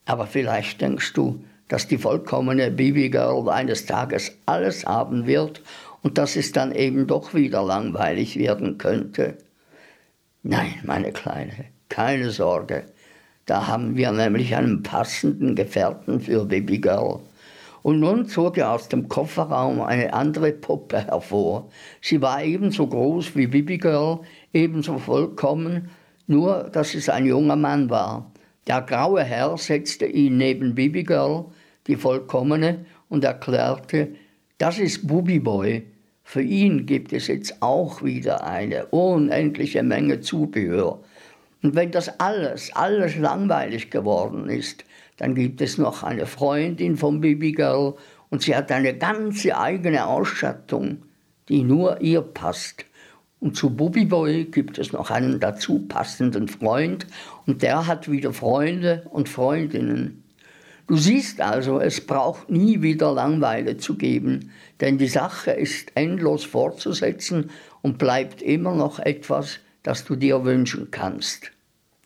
Aber 0.05 0.27
vielleicht 0.27 0.81
denkst 0.81 1.13
du, 1.13 1.45
dass 1.69 1.87
die 1.87 1.99
vollkommene 1.99 2.71
Babygirl 2.71 3.49
eines 3.49 3.87
Tages 3.87 4.33
alles 4.47 4.85
haben 4.85 5.27
wird 5.27 5.63
und 6.03 6.19
dass 6.19 6.37
es 6.37 6.53
dann 6.53 6.73
eben 6.73 7.07
doch 7.07 7.35
wieder 7.35 7.63
langweilig 7.63 8.37
werden 8.37 8.79
könnte. 8.79 9.39
Nein, 10.43 10.75
meine 10.85 11.13
Kleine, 11.13 11.67
keine 11.89 12.31
Sorge. 12.31 12.85
Da 13.47 13.69
haben 13.69 13.97
wir 13.97 14.11
nämlich 14.13 14.55
einen 14.57 14.83
passenden 14.83 15.55
Gefährten 15.55 16.21
für 16.21 16.45
Babygirl. 16.45 17.21
Und 17.83 18.01
nun 18.01 18.27
zog 18.27 18.59
er 18.59 18.73
aus 18.73 18.89
dem 18.89 19.09
Kofferraum 19.09 19.81
eine 19.81 20.13
andere 20.13 20.53
Puppe 20.53 21.07
hervor. 21.07 21.69
Sie 22.01 22.23
war 22.23 22.43
ebenso 22.43 22.87
groß 22.87 23.35
wie 23.35 23.49
Babygirl, 23.49 24.21
ebenso 24.53 24.99
vollkommen, 24.99 25.91
nur 26.27 26.71
dass 26.73 26.95
es 26.95 27.09
ein 27.09 27.27
junger 27.27 27.57
Mann 27.57 27.91
war. 27.91 28.31
Der 28.69 28.83
graue 28.83 29.25
Herr 29.25 29.59
setzte 29.59 30.07
ihn 30.07 30.37
neben 30.37 30.75
Babygirl, 30.75 31.47
die 31.89 31.97
vollkommene, 31.97 32.85
und 33.09 33.25
erklärte, 33.25 34.09
das 34.57 34.79
ist 34.79 35.07
Bubiboy. 35.07 35.83
Für 36.23 36.41
ihn 36.41 36.87
gibt 36.87 37.13
es 37.13 37.27
jetzt 37.27 37.61
auch 37.61 38.03
wieder 38.03 38.47
eine 38.47 38.87
unendliche 38.87 39.83
Menge 39.83 40.21
Zubehör. 40.21 41.01
Und 41.63 41.75
wenn 41.75 41.91
das 41.91 42.21
alles, 42.21 42.75
alles 42.75 43.17
langweilig 43.17 43.91
geworden 43.91 44.49
ist, 44.49 44.85
dann 45.17 45.35
gibt 45.35 45.61
es 45.61 45.79
noch 45.79 46.03
eine 46.03 46.27
Freundin 46.27 46.97
vom 46.97 47.21
Babygirl 47.21 47.95
und 48.31 48.43
sie 48.43 48.57
hat 48.57 48.73
eine 48.73 48.97
ganze 48.97 49.59
eigene 49.59 50.07
Ausstattung, 50.07 51.03
die 51.49 51.63
nur 51.63 52.01
ihr 52.01 52.23
passt. 52.23 52.85
Und 53.41 53.57
zu 53.57 53.71
Bobbyboy 53.71 54.45
gibt 54.45 54.79
es 54.79 54.93
noch 54.93 55.11
einen 55.11 55.41
dazu 55.41 55.81
passenden 55.89 56.49
Freund 56.49 57.07
und 57.45 57.63
der 57.63 57.87
hat 57.87 58.11
wieder 58.11 58.33
Freunde 58.33 59.07
und 59.11 59.29
Freundinnen. 59.29 60.23
Du 60.87 60.97
siehst 60.97 61.41
also, 61.41 61.81
es 61.81 62.07
braucht 62.07 62.51
nie 62.51 62.83
wieder 62.83 63.13
Langweile 63.13 63.77
zu 63.77 63.97
geben, 63.97 64.51
denn 64.81 64.99
die 64.99 65.09
Sache 65.09 65.53
ist 65.53 65.93
endlos 65.95 66.45
fortzusetzen 66.45 67.51
und 67.83 67.99
bleibt 67.99 68.43
immer 68.43 68.75
noch 68.75 68.99
etwas, 68.99 69.59
das 69.83 70.05
du 70.05 70.17
dir 70.17 70.45
wünschen 70.45 70.91
kannst. 70.91 71.51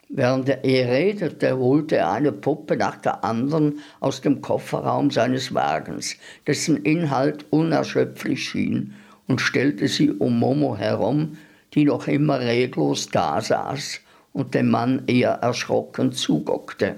Während 0.09 0.49
er 0.49 0.63
redete, 0.63 1.59
holte 1.59 1.97
er 1.97 2.13
eine 2.13 2.33
Puppe 2.33 2.77
nach 2.77 2.97
der 2.97 3.25
anderen 3.25 3.81
aus 3.99 4.21
dem 4.21 4.41
Kofferraum 4.41 5.11
seines 5.11 5.53
Wagens, 5.53 6.17
dessen 6.47 6.85
Inhalt 6.85 7.45
unerschöpflich 7.51 8.49
schien, 8.49 8.95
und 9.27 9.41
stellte 9.41 9.89
sie 9.89 10.13
um 10.13 10.39
Momo 10.39 10.77
herum, 10.77 11.37
die 11.75 11.85
noch 11.85 12.07
immer 12.07 12.39
reglos 12.39 13.09
dasaß 13.09 14.01
und 14.33 14.55
dem 14.55 14.71
Mann 14.71 15.03
eher 15.09 15.33
erschrocken 15.33 16.13
zuguckte. 16.13 16.97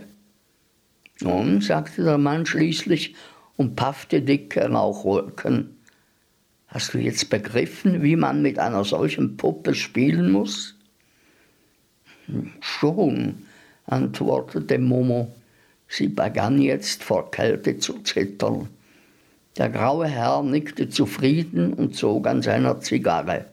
Nun, 1.21 1.61
sagte 1.61 2.05
der 2.05 2.19
Mann 2.19 2.47
schließlich 2.47 3.15
und 3.57 3.77
paffte 3.77 4.23
dicke 4.23 4.71
Rauchwolken. 4.71 5.79
Hast 6.69 6.95
du 6.95 6.99
jetzt 6.99 7.31
begriffen, 7.31 8.03
wie 8.03 8.15
man 8.15 8.43
mit 8.43 8.59
einer 8.59 8.85
solchen 8.85 9.37
Puppe 9.37 9.75
spielen 9.75 10.31
muss? 10.31 10.78
Schon, 12.61 13.47
antwortete 13.87 14.79
Momo. 14.79 15.33
Sie 15.89 16.09
begann 16.09 16.61
jetzt 16.61 17.03
vor 17.03 17.31
Kälte 17.31 17.79
zu 17.79 18.03
zittern. 18.03 18.69
Der 19.57 19.71
graue 19.71 20.07
Herr 20.07 20.43
nickte 20.43 20.89
zufrieden 20.89 21.73
und 21.73 21.97
zog 21.97 22.27
an 22.27 22.43
seiner 22.43 22.81
Zigarre. 22.81 23.47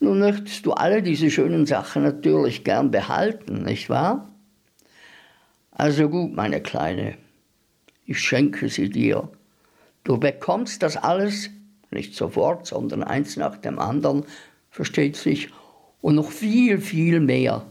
Nun 0.00 0.20
möchtest 0.20 0.64
du 0.66 0.72
alle 0.72 1.02
diese 1.02 1.30
schönen 1.30 1.66
Sachen 1.66 2.02
natürlich 2.02 2.64
gern 2.64 2.90
behalten, 2.90 3.64
nicht 3.64 3.90
wahr? 3.90 4.30
Also 5.72 6.08
gut, 6.08 6.34
meine 6.34 6.60
Kleine, 6.60 7.16
ich 8.06 8.20
schenke 8.20 8.68
sie 8.68 8.88
dir. 8.88 9.28
Du 10.04 10.18
bekommst 10.18 10.82
das 10.82 10.96
alles, 10.96 11.50
nicht 11.90 12.14
sofort, 12.14 12.66
sondern 12.66 13.02
eins 13.02 13.36
nach 13.36 13.56
dem 13.56 13.78
anderen, 13.78 14.24
versteht 14.70 15.16
sich, 15.16 15.50
und 16.04 16.16
noch 16.16 16.30
viel, 16.30 16.82
viel 16.82 17.18
mehr. 17.18 17.64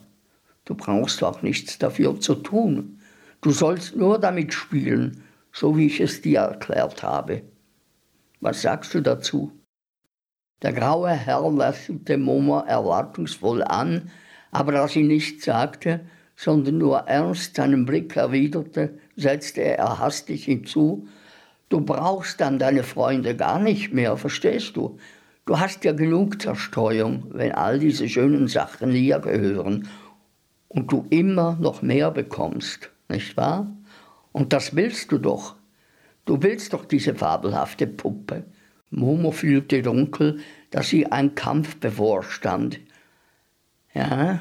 Du 0.65 0.73
brauchst 0.73 1.23
auch 1.23 1.43
nichts 1.43 1.77
dafür 1.77 2.19
zu 2.19 2.33
tun. 2.33 2.99
Du 3.41 3.51
sollst 3.51 3.95
nur 3.95 4.17
damit 4.17 4.55
spielen, 4.55 5.21
so 5.51 5.77
wie 5.77 5.85
ich 5.85 5.99
es 5.99 6.19
dir 6.21 6.39
erklärt 6.39 7.03
habe. 7.03 7.43
Was 8.41 8.63
sagst 8.63 8.95
du 8.95 9.01
dazu? 9.01 9.51
Der 10.63 10.73
graue 10.73 11.11
Herr 11.11 11.47
lächelte 11.51 12.17
Momo 12.17 12.61
erwartungsvoll 12.61 13.61
an, 13.61 14.09
aber 14.49 14.71
da 14.71 14.87
sie 14.87 15.03
nichts 15.03 15.45
sagte, 15.45 15.99
sondern 16.35 16.79
nur 16.79 17.01
ernst 17.01 17.55
seinen 17.55 17.85
Blick 17.85 18.15
erwiderte, 18.15 18.97
setzte 19.15 19.61
er 19.61 19.99
hastig 19.99 20.45
hinzu, 20.45 21.07
Du 21.69 21.81
brauchst 21.81 22.41
dann 22.41 22.57
deine 22.57 22.83
Freunde 22.83 23.35
gar 23.35 23.59
nicht 23.59 23.93
mehr, 23.93 24.17
verstehst 24.17 24.75
du? 24.75 24.97
Du 25.45 25.59
hast 25.59 25.83
ja 25.83 25.91
genug 25.91 26.41
Zerstreuung, 26.41 27.25
wenn 27.31 27.51
all 27.51 27.77
diese 27.77 28.07
schönen 28.07 28.47
Sachen 28.47 28.91
hier 28.91 29.19
gehören 29.19 29.89
und 30.69 30.91
du 30.91 31.05
immer 31.09 31.57
noch 31.59 31.81
mehr 31.81 32.11
bekommst, 32.11 32.91
nicht 33.09 33.35
wahr? 33.35 33.69
Und 34.31 34.53
das 34.53 34.75
willst 34.75 35.11
du 35.11 35.17
doch. 35.17 35.57
Du 36.23 36.41
willst 36.41 36.71
doch 36.71 36.85
diese 36.85 37.13
fabelhafte 37.13 37.87
Puppe. 37.87 38.45
Momo 38.89 39.31
fühlte 39.31 39.81
dunkel, 39.81 40.39
dass 40.71 40.93
ihr 40.93 41.11
ein 41.11 41.35
Kampf 41.35 41.75
bevorstand. 41.75 42.79
Ja, 43.93 44.39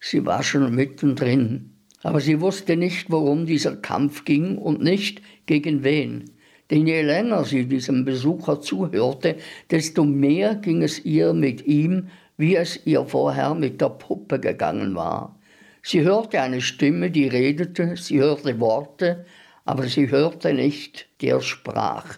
sie 0.00 0.26
war 0.26 0.42
schon 0.42 0.74
mittendrin, 0.74 1.70
aber 2.02 2.20
sie 2.20 2.42
wusste 2.42 2.76
nicht, 2.76 3.10
worum 3.10 3.46
dieser 3.46 3.76
Kampf 3.76 4.26
ging 4.26 4.58
und 4.58 4.82
nicht 4.82 5.22
gegen 5.46 5.82
wen. 5.82 6.31
Denn 6.72 6.86
je 6.86 7.02
länger 7.02 7.44
sie 7.44 7.66
diesem 7.66 8.06
Besucher 8.06 8.62
zuhörte, 8.62 9.36
desto 9.70 10.04
mehr 10.04 10.54
ging 10.54 10.82
es 10.82 11.04
ihr 11.04 11.34
mit 11.34 11.66
ihm, 11.66 12.08
wie 12.38 12.56
es 12.56 12.86
ihr 12.86 13.04
vorher 13.04 13.54
mit 13.54 13.82
der 13.82 13.90
Puppe 13.90 14.40
gegangen 14.40 14.94
war. 14.94 15.38
Sie 15.82 16.00
hörte 16.00 16.40
eine 16.40 16.62
Stimme, 16.62 17.10
die 17.10 17.28
redete, 17.28 17.98
sie 17.98 18.20
hörte 18.20 18.58
Worte, 18.58 19.26
aber 19.66 19.86
sie 19.86 20.10
hörte 20.10 20.54
nicht, 20.54 21.10
der 21.20 21.42
sprach. 21.42 22.16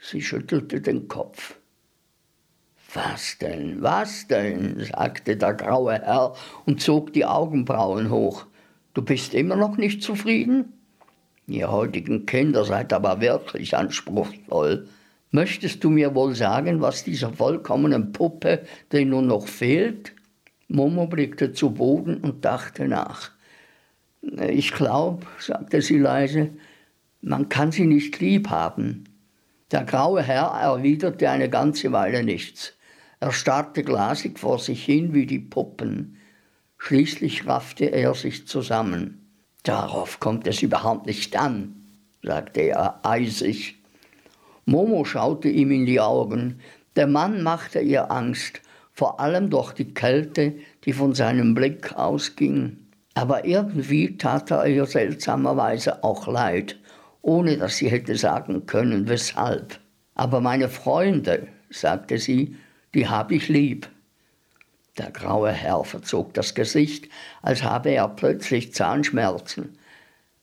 Sie 0.00 0.22
schüttelte 0.22 0.80
den 0.80 1.06
Kopf. 1.06 1.60
Was 2.92 3.38
denn, 3.38 3.80
was 3.80 4.26
denn? 4.26 4.84
sagte 4.92 5.36
der 5.36 5.54
graue 5.54 6.02
Herr 6.02 6.34
und 6.66 6.80
zog 6.80 7.12
die 7.12 7.24
Augenbrauen 7.24 8.10
hoch. 8.10 8.46
Du 8.94 9.02
bist 9.02 9.34
immer 9.34 9.54
noch 9.54 9.76
nicht 9.76 10.02
zufrieden? 10.02 10.77
Ihr 11.48 11.72
heutigen 11.72 12.26
Kinder 12.26 12.62
seid 12.64 12.92
aber 12.92 13.22
wirklich 13.22 13.74
anspruchsvoll. 13.74 14.86
Möchtest 15.30 15.82
du 15.82 15.88
mir 15.88 16.14
wohl 16.14 16.34
sagen, 16.34 16.82
was 16.82 17.04
dieser 17.04 17.32
vollkommenen 17.32 18.12
Puppe 18.12 18.66
denn 18.92 19.08
nun 19.08 19.28
noch 19.28 19.48
fehlt? 19.48 20.12
Momo 20.68 21.06
blickte 21.06 21.52
zu 21.52 21.70
Boden 21.70 22.18
und 22.18 22.44
dachte 22.44 22.86
nach. 22.86 23.30
Ich 24.20 24.72
glaube, 24.72 25.24
sagte 25.38 25.80
sie 25.80 25.98
leise, 25.98 26.50
man 27.22 27.48
kann 27.48 27.72
sie 27.72 27.86
nicht 27.86 28.20
lieb 28.20 28.50
haben. 28.50 29.04
Der 29.70 29.84
graue 29.84 30.22
Herr 30.22 30.48
erwiderte 30.48 31.30
eine 31.30 31.48
ganze 31.48 31.92
Weile 31.92 32.24
nichts. 32.24 32.74
Er 33.20 33.32
starrte 33.32 33.82
glasig 33.82 34.38
vor 34.38 34.58
sich 34.58 34.84
hin 34.84 35.14
wie 35.14 35.24
die 35.24 35.38
Puppen. 35.38 36.18
Schließlich 36.76 37.46
raffte 37.46 37.86
er 37.86 38.14
sich 38.14 38.46
zusammen. 38.46 39.27
Darauf 39.62 40.20
kommt 40.20 40.46
es 40.46 40.62
überhaupt 40.62 41.06
nicht 41.06 41.36
an, 41.36 41.74
sagte 42.22 42.60
er 42.62 43.00
eisig. 43.04 43.76
Momo 44.64 45.04
schaute 45.04 45.48
ihm 45.48 45.70
in 45.70 45.86
die 45.86 46.00
Augen. 46.00 46.60
Der 46.96 47.06
Mann 47.06 47.42
machte 47.42 47.80
ihr 47.80 48.10
Angst, 48.10 48.60
vor 48.92 49.20
allem 49.20 49.50
durch 49.50 49.72
die 49.72 49.94
Kälte, 49.94 50.54
die 50.84 50.92
von 50.92 51.14
seinem 51.14 51.54
Blick 51.54 51.94
ausging. 51.96 52.76
Aber 53.14 53.44
irgendwie 53.44 54.16
tat 54.16 54.50
er 54.50 54.66
ihr 54.66 54.86
seltsamerweise 54.86 56.04
auch 56.04 56.26
leid, 56.26 56.78
ohne 57.22 57.56
dass 57.56 57.76
sie 57.76 57.88
hätte 57.88 58.16
sagen 58.16 58.66
können, 58.66 59.08
weshalb. 59.08 59.78
Aber 60.14 60.40
meine 60.40 60.68
Freunde, 60.68 61.48
sagte 61.70 62.18
sie, 62.18 62.56
die 62.94 63.08
habe 63.08 63.34
ich 63.34 63.48
lieb. 63.48 63.88
Der 64.98 65.12
graue 65.12 65.52
Herr 65.52 65.84
verzog 65.84 66.34
das 66.34 66.54
Gesicht, 66.54 67.08
als 67.40 67.62
habe 67.62 67.90
er 67.90 68.08
plötzlich 68.08 68.74
Zahnschmerzen. 68.74 69.78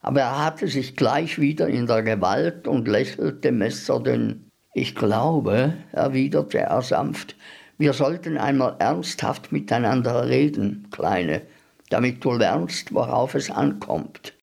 Aber 0.01 0.21
er 0.21 0.45
hatte 0.45 0.67
sich 0.67 0.95
gleich 0.95 1.39
wieder 1.39 1.67
in 1.67 1.87
der 1.87 2.03
Gewalt 2.03 2.67
und 2.67 2.87
lächelte 2.87 3.51
messerdünn. 3.51 4.49
Ich 4.73 4.95
glaube, 4.95 5.73
erwiderte 5.91 6.59
er 6.59 6.81
sanft, 6.81 7.35
wir 7.77 7.91
sollten 7.91 8.37
einmal 8.37 8.77
ernsthaft 8.79 9.51
miteinander 9.51 10.29
reden, 10.29 10.87
Kleine, 10.91 11.41
damit 11.89 12.23
du 12.23 12.31
lernst, 12.31 12.93
worauf 12.93 13.35
es 13.35 13.51
ankommt. 13.51 14.33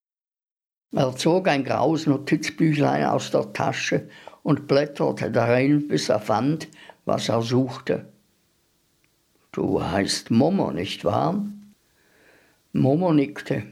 Er 0.95 1.17
zog 1.17 1.49
ein 1.49 1.65
graues 1.65 2.07
Notizbüchlein 2.07 3.07
aus 3.07 3.31
der 3.31 3.51
Tasche 3.55 4.11
und 4.43 4.69
blätterte 4.69 5.31
darin, 5.31 5.89
bis 5.89 6.11
er 6.11 6.21
fand, 6.21 6.69
was 7.07 7.31
er 7.31 7.41
suchte. 7.41 8.12
Du 9.53 9.85
heißt 9.85 10.31
Momo, 10.31 10.71
nicht 10.71 11.05
wahr? 11.05 11.45
Momo 12.73 13.13
nickte. 13.13 13.65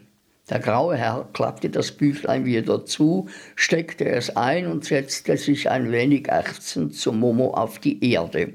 Der 0.50 0.58
graue 0.58 0.94
Herr 0.94 1.26
klappte 1.32 1.70
das 1.70 1.92
Büchlein 1.92 2.44
wieder 2.44 2.84
zu, 2.84 3.30
steckte 3.56 4.04
es 4.04 4.36
ein 4.36 4.66
und 4.66 4.84
setzte 4.84 5.38
sich 5.38 5.70
ein 5.70 5.90
wenig 5.90 6.28
ächzend 6.28 6.94
zu 6.94 7.12
Momo 7.14 7.54
auf 7.54 7.78
die 7.78 8.12
Erde. 8.12 8.52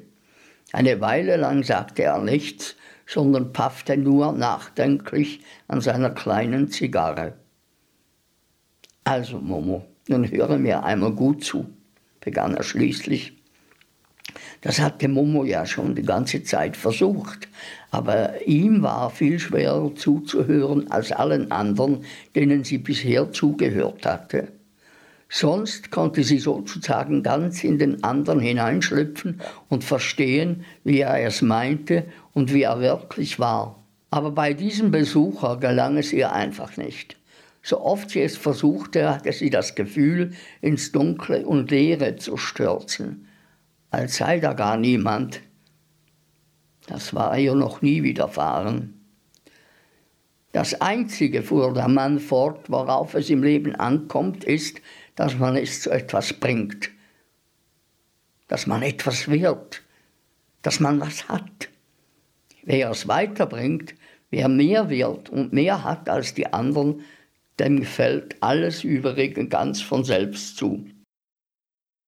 Eine 0.72 1.01
Weile 1.01 1.38
lang 1.38 1.63
sagte 1.63 2.03
er 2.03 2.22
nichts, 2.22 2.75
sondern 3.08 3.53
paffte 3.53 3.98
nur 3.98 4.32
nachdenklich 4.32 5.39
an 5.67 5.82
seiner 5.82 6.12
kleinen 6.12 6.70
Zigarre. 6.70 7.34
Also, 9.03 9.39
Momo, 9.39 9.84
nun 10.08 10.29
höre 10.29 10.60
mir 10.60 10.84
einmal 10.84 11.13
gut 11.13 11.44
zu, 11.44 11.65
begann 12.20 12.53
er 12.53 12.63
schließlich. 12.63 13.35
Das 14.65 14.79
hatte 14.79 15.07
Momo 15.07 15.43
ja 15.43 15.63
schon 15.67 15.93
die 15.93 16.01
ganze 16.01 16.41
Zeit 16.41 16.75
versucht, 16.75 17.48
aber 17.91 18.48
ihm 18.48 18.81
war 18.81 19.12
viel 19.12 19.38
schwerer 19.38 19.93
zuzuhören 19.93 20.89
als 20.89 21.12
allen 21.12 21.51
anderen, 21.51 22.03
denen 22.36 22.63
sie 22.63 22.79
bisher 22.79 23.31
zugehört 23.31 24.07
hatte. 24.07 24.48
Sonst 25.29 25.91
konnte 25.91 26.24
sie 26.24 26.39
sozusagen 26.39 27.22
ganz 27.22 27.63
in 27.63 27.77
den 27.77 28.03
anderen 28.03 28.40
hineinschlüpfen 28.40 29.40
und 29.70 29.83
verstehen, 29.83 30.66
wie 30.83 31.01
er 31.01 31.24
es 31.24 31.44
meinte 31.44 32.05
und 32.33 32.51
wie 32.51 32.63
er 32.63 32.79
wirklich 32.79 33.37
war. 33.37 33.83
Aber 34.09 34.31
bei 34.31 34.55
diesem 34.55 34.90
Besucher 34.90 35.57
gelang 35.57 35.98
es 35.98 36.11
ihr 36.11 36.33
einfach 36.33 36.75
nicht. 36.75 37.18
So 37.61 37.81
oft 37.81 38.09
sie 38.09 38.22
es 38.22 38.35
versuchte, 38.35 39.11
hatte 39.13 39.31
sie 39.31 39.51
das 39.51 39.75
Gefühl, 39.75 40.31
ins 40.59 40.92
Dunkle 40.92 41.46
und 41.46 41.70
Leere 41.70 42.16
zu 42.16 42.35
stürzen 42.35 43.25
als 43.96 44.18
sei 44.18 44.40
da 44.40 44.53
gar 44.53 44.77
niemand. 44.77 45.42
Das 46.88 47.14
war 47.14 47.38
ihr 47.38 47.55
noch 47.55 47.81
nie 47.81 48.03
widerfahren. 48.03 48.94
Das 50.51 50.79
Einzige, 50.81 51.42
fuhr 51.42 51.74
der 51.74 51.88
Mann 51.88 52.20
fort, 52.20 52.70
worauf 52.70 53.14
es 53.14 53.29
im 53.29 53.44
Leben 53.44 53.75
ankommt, 53.75 54.44
ist, 54.44 54.81
dass 55.16 55.38
man 55.38 55.55
es 55.55 55.81
zu 55.81 55.92
etwas 55.92 56.34
bringt, 56.34 56.92
dass 58.48 58.68
man 58.68 58.81
etwas 58.81 59.29
wird, 59.29 59.81
dass 60.62 60.79
man 60.79 61.00
was 61.00 61.27
hat. 61.29 61.70
Wer 62.64 62.92
es 62.92 63.08
weiterbringt, 63.08 63.96
wer 64.29 64.50
mehr 64.50 64.90
wird 64.90 65.29
und 65.29 65.53
mehr 65.53 65.84
hat 65.84 66.10
als 66.10 66.34
die 66.34 66.51
anderen, 66.51 67.01
dem 67.60 67.79
gefällt 67.79 68.36
alles 68.42 68.84
Übrige 68.84 69.48
ganz 69.48 69.81
von 69.81 70.03
selbst 70.03 70.58
zu. 70.58 70.86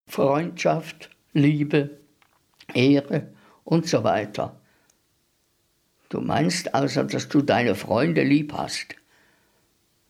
Freundschaft, 0.10 1.10
Liebe, 1.38 2.00
Ehre 2.74 3.28
und 3.64 3.88
so 3.88 4.04
weiter. 4.04 4.60
Du 6.10 6.22
meinst 6.22 6.74
also, 6.74 7.04
dass 7.04 7.28
du 7.28 7.42
deine 7.42 7.76
Freunde 7.76 8.24
lieb 8.24 8.54
hast. 8.54 8.96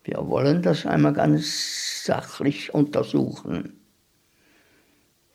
Wir 0.04 0.28
wollen 0.28 0.62
das 0.62 0.86
einmal 0.86 1.14
ganz 1.14 2.06
sachlich 2.06 2.74
untersuchen. 2.74 3.80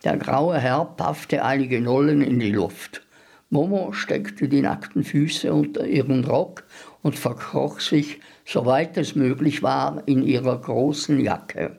Der 0.04 0.16
graue 0.16 0.58
Herr 0.58 0.84
paffte 0.84 1.44
einige 1.44 1.80
Nullen 1.80 2.22
in 2.22 2.40
die 2.40 2.50
Luft. 2.50 3.02
Momo 3.50 3.92
steckte 3.92 4.48
die 4.48 4.62
nackten 4.62 5.04
Füße 5.04 5.52
unter 5.52 5.86
ihren 5.86 6.24
Rock 6.24 6.64
und 7.02 7.18
verkroch 7.18 7.80
sich, 7.80 8.20
soweit 8.46 8.96
es 8.96 9.14
möglich 9.14 9.62
war, 9.62 10.02
in 10.06 10.22
ihrer 10.22 10.58
großen 10.58 11.20
Jacke. 11.20 11.78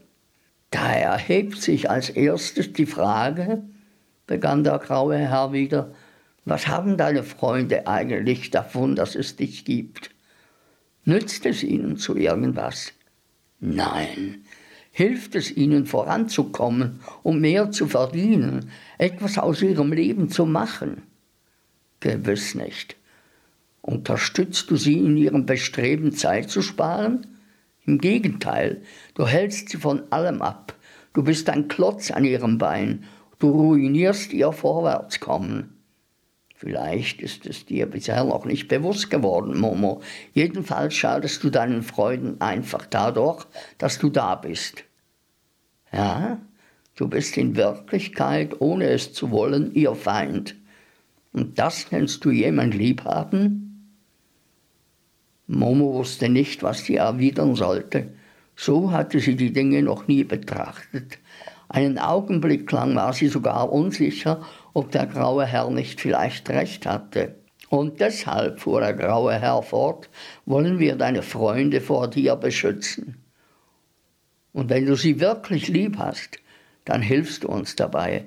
Da 0.69 0.91
erhebt 0.91 1.61
sich 1.61 1.89
als 1.89 2.09
erstes 2.09 2.73
die 2.73 2.85
Frage, 2.85 3.63
begann 4.27 4.63
der 4.63 4.79
graue 4.79 5.17
Herr 5.17 5.53
wieder, 5.53 5.93
was 6.45 6.67
haben 6.67 6.97
deine 6.97 7.23
Freunde 7.23 7.87
eigentlich 7.87 8.51
davon, 8.51 8.95
dass 8.95 9.15
es 9.15 9.35
dich 9.35 9.65
gibt? 9.65 10.11
Nützt 11.05 11.45
es 11.45 11.63
ihnen 11.63 11.97
zu 11.97 12.15
irgendwas? 12.15 12.93
Nein. 13.59 14.43
Hilft 14.91 15.35
es 15.35 15.55
ihnen 15.55 15.85
voranzukommen, 15.85 16.99
um 17.23 17.39
mehr 17.39 17.71
zu 17.71 17.87
verdienen, 17.87 18.69
etwas 18.97 19.37
aus 19.37 19.61
ihrem 19.61 19.91
Leben 19.91 20.29
zu 20.29 20.45
machen? 20.45 21.03
Gewiss 21.99 22.55
nicht. 22.55 22.95
Unterstützt 23.81 24.69
du 24.69 24.75
sie 24.75 24.99
in 24.99 25.17
ihrem 25.17 25.45
Bestreben, 25.45 26.11
Zeit 26.11 26.49
zu 26.49 26.61
sparen? 26.61 27.25
Im 27.85 27.97
Gegenteil, 27.97 28.81
du 29.15 29.25
hältst 29.25 29.69
sie 29.69 29.77
von 29.77 30.03
allem 30.11 30.41
ab. 30.41 30.75
Du 31.13 31.23
bist 31.23 31.49
ein 31.49 31.67
Klotz 31.67 32.11
an 32.11 32.23
ihrem 32.23 32.57
Bein 32.57 33.05
Du 33.43 33.49
ruinierst 33.49 34.31
ihr 34.31 34.53
Vorwärtskommen. 34.53 35.75
Vielleicht 36.55 37.21
ist 37.21 37.45
es 37.45 37.65
dir 37.65 37.87
bisher 37.87 38.23
noch 38.23 38.45
nicht 38.45 38.69
bewusst 38.69 39.09
geworden, 39.09 39.59
Momo. 39.59 40.01
Jedenfalls 40.33 40.93
schadest 40.93 41.43
du 41.43 41.49
deinen 41.49 41.83
Freunden 41.83 42.39
einfach 42.39 42.85
dadurch, 42.85 43.45
dass 43.77 43.99
du 43.99 44.09
da 44.09 44.35
bist. 44.35 44.85
Ja, 45.91 46.39
du 46.95 47.09
bist 47.09 47.35
in 47.35 47.57
Wirklichkeit, 47.57 48.61
ohne 48.61 48.85
es 48.85 49.11
zu 49.11 49.29
wollen, 49.29 49.73
ihr 49.73 49.93
Feind. 49.93 50.55
Und 51.33 51.59
das 51.59 51.91
nennst 51.91 52.23
du 52.23 52.31
jemand 52.31 52.73
liebhaben? 52.73 53.99
Momo 55.47 55.95
wusste 55.95 56.29
nicht, 56.29 56.63
was 56.63 56.85
sie 56.85 56.95
erwidern 56.95 57.55
sollte. 57.55 58.07
So 58.55 58.93
hatte 58.93 59.19
sie 59.19 59.35
die 59.35 59.51
Dinge 59.51 59.83
noch 59.83 60.07
nie 60.07 60.23
betrachtet. 60.23 61.19
Einen 61.69 61.97
Augenblick 61.97 62.71
lang 62.71 62.95
war 62.95 63.13
sie 63.13 63.27
sogar 63.27 63.71
unsicher, 63.71 64.45
ob 64.73 64.91
der 64.91 65.07
graue 65.07 65.45
Herr 65.45 65.69
nicht 65.69 66.01
vielleicht 66.01 66.49
recht 66.49 66.85
hatte. 66.85 67.35
Und 67.69 67.99
deshalb, 67.99 68.59
fuhr 68.59 68.81
der 68.81 68.93
graue 68.93 69.33
Herr 69.33 69.63
fort, 69.63 70.09
wollen 70.45 70.77
wir 70.79 70.95
deine 70.95 71.23
Freunde 71.23 71.81
vor 71.81 72.07
dir 72.07 72.35
beschützen. 72.35 73.23
Und 74.51 74.69
wenn 74.69 74.85
du 74.85 74.95
sie 74.95 75.19
wirklich 75.19 75.67
lieb 75.67 75.97
hast, 75.97 76.37
dann 76.85 77.01
hilfst 77.01 77.43
du 77.43 77.47
uns 77.47 77.75
dabei. 77.75 78.25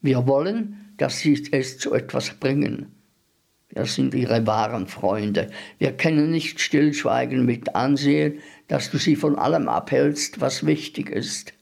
Wir 0.00 0.26
wollen, 0.26 0.94
dass 0.96 1.18
sie 1.18 1.48
es 1.52 1.78
zu 1.78 1.94
etwas 1.94 2.30
bringen. 2.34 2.94
Wir 3.68 3.84
sind 3.84 4.14
ihre 4.14 4.46
wahren 4.46 4.86
Freunde. 4.86 5.50
Wir 5.78 5.92
können 5.92 6.30
nicht 6.30 6.58
stillschweigen 6.60 7.44
mit 7.44 7.76
ansehen, 7.76 8.40
dass 8.66 8.90
du 8.90 8.98
sie 8.98 9.14
von 9.14 9.38
allem 9.38 9.68
abhältst, 9.68 10.40
was 10.40 10.66
wichtig 10.66 11.10
ist. 11.10 11.52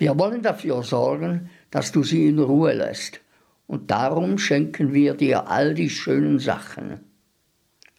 Wir 0.00 0.18
wollen 0.18 0.40
dafür 0.40 0.82
sorgen, 0.82 1.50
dass 1.70 1.92
du 1.92 2.02
sie 2.02 2.28
in 2.28 2.38
Ruhe 2.38 2.72
lässt 2.72 3.20
und 3.66 3.90
darum 3.90 4.38
schenken 4.38 4.94
wir 4.94 5.12
dir 5.12 5.50
all 5.50 5.74
die 5.74 5.90
schönen 5.90 6.38
Sachen. 6.38 7.00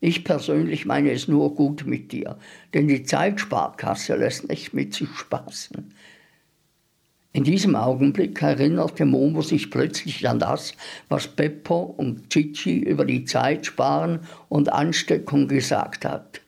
Ich 0.00 0.24
persönlich 0.24 0.84
meine 0.84 1.10
es 1.10 1.26
nur 1.26 1.54
gut 1.54 1.86
mit 1.86 2.12
dir, 2.12 2.38
denn 2.74 2.86
die 2.86 3.02
Zeitsparkasse 3.02 4.14
lässt 4.16 4.48
nicht 4.48 4.74
mit 4.74 4.94
sich 4.94 5.08
spaßen. 5.08 5.94
In 7.32 7.44
diesem 7.44 7.76
Augenblick 7.76 8.40
erinnerte 8.40 9.04
Momo 9.04 9.42
sich 9.42 9.70
plötzlich 9.70 10.26
an 10.28 10.38
das, 10.38 10.72
was 11.08 11.28
Beppo 11.28 11.80
und 11.82 12.30
Chichi 12.30 12.78
über 12.78 13.04
die 13.04 13.24
Zeit 13.26 13.66
sparen 13.66 14.20
und 14.48 14.72
Ansteckung 14.72 15.46
gesagt 15.46 16.06
hat. 16.06 16.40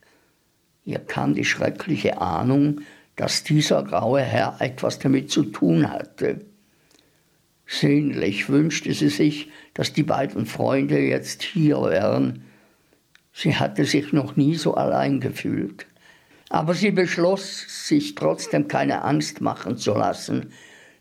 Ihr 0.87 1.01
kam 1.01 1.35
die 1.35 1.45
schreckliche 1.45 2.23
Ahnung, 2.23 2.81
dass 3.17 3.45
dieser 3.45 3.83
graue 3.83 4.23
Herr 4.23 4.57
etwas 4.61 4.99
damit 4.99 5.31
zu 5.31 5.45
tun 5.45 5.91
hatte. 5.91 6.47
Sehnlich 7.67 8.49
wünschte 8.49 8.95
sie 8.95 9.11
sich, 9.11 9.51
dass 9.75 9.93
die 9.93 10.05
beiden 10.05 10.47
Freunde 10.47 10.99
jetzt 10.99 11.43
hier 11.43 11.83
wären. 11.83 12.45
Sie 13.41 13.55
hatte 13.55 13.85
sich 13.85 14.13
noch 14.13 14.35
nie 14.35 14.57
so 14.57 14.75
allein 14.75 15.21
gefühlt. 15.21 15.87
Aber 16.49 16.75
sie 16.75 16.91
beschloss, 16.91 17.87
sich 17.87 18.17
trotzdem 18.17 18.67
keine 18.67 19.05
Angst 19.05 19.41
machen 19.41 19.77
zu 19.77 19.93
lassen, 19.93 20.51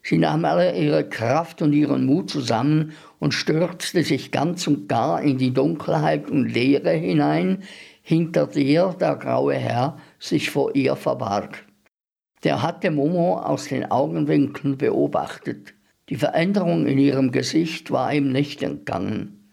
Sie 0.04 0.19
nahm 0.19 0.45
alle 0.45 0.78
ihre 0.78 1.04
Kraft 1.04 1.62
und 1.62 1.73
ihren 1.73 2.06
Mut 2.06 2.30
zusammen 2.30 2.93
und 3.19 3.34
stürzte 3.34 4.04
sich 4.04 4.32
ganz 4.32 4.65
und 4.65 4.88
gar 4.88 5.21
in 5.21 5.38
die 5.38 5.52
Dunkelheit 5.52 6.30
und 6.30 6.47
Leere 6.47 6.91
hinein, 6.91 7.63
hinter 8.04 8.47
der 8.47 8.93
der 8.93 9.17
graue 9.17 9.56
Herr 9.56 9.97
sich 10.17 10.50
vor 10.50 10.73
ihr 10.76 10.95
verbarg. 10.95 11.65
Der 12.45 12.62
hatte 12.62 12.89
Momo 12.89 13.38
aus 13.38 13.67
den 13.67 13.91
Augenwinkeln 13.91 14.78
beobachtet. 14.78 15.73
Die 16.08 16.15
Veränderung 16.15 16.88
in 16.88 17.00
ihrem 17.00 17.32
Gesicht 17.34 17.91
war 17.91 18.13
ihm 18.13 18.32
nicht 18.32 18.63
entgangen. 18.63 19.50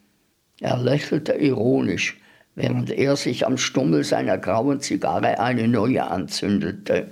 Er 0.61 0.77
lächelte 0.77 1.33
ironisch, 1.33 2.21
während 2.55 2.91
er 2.91 3.17
sich 3.17 3.47
am 3.47 3.59
Stummel 3.59 4.05
seiner 4.05 4.39
grauen 4.39 4.81
Zigarre 4.81 5.41
eine 5.41 5.69
neue 5.69 6.07
anzündete. 6.07 7.11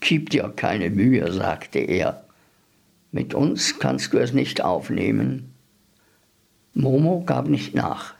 Gib 0.00 0.30
dir 0.30 0.52
keine 0.54 0.90
Mühe, 0.90 1.30
sagte 1.32 1.78
er. 1.78 2.24
Mit 3.10 3.34
uns 3.34 3.78
kannst 3.78 4.12
du 4.12 4.18
es 4.18 4.32
nicht 4.32 4.62
aufnehmen. 4.62 5.52
Momo 6.74 7.22
gab 7.24 7.48
nicht 7.48 7.74
nach. 7.74 8.14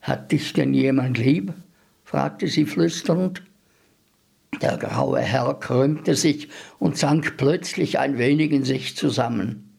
Hat 0.00 0.32
dich 0.32 0.52
denn 0.52 0.74
jemand 0.74 1.16
lieb? 1.18 1.54
fragte 2.04 2.46
sie 2.48 2.66
flüsternd. 2.66 3.42
Der 4.60 4.76
graue 4.76 5.20
Herr 5.20 5.54
krümmte 5.58 6.14
sich 6.14 6.48
und 6.78 6.98
sank 6.98 7.38
plötzlich 7.38 7.98
ein 7.98 8.18
wenig 8.18 8.52
in 8.52 8.64
sich 8.64 8.96
zusammen. 8.96 9.78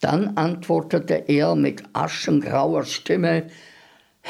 Dann 0.00 0.36
antwortete 0.36 1.14
er 1.26 1.56
mit 1.56 1.82
aschengrauer 1.94 2.84
Stimme, 2.84 3.48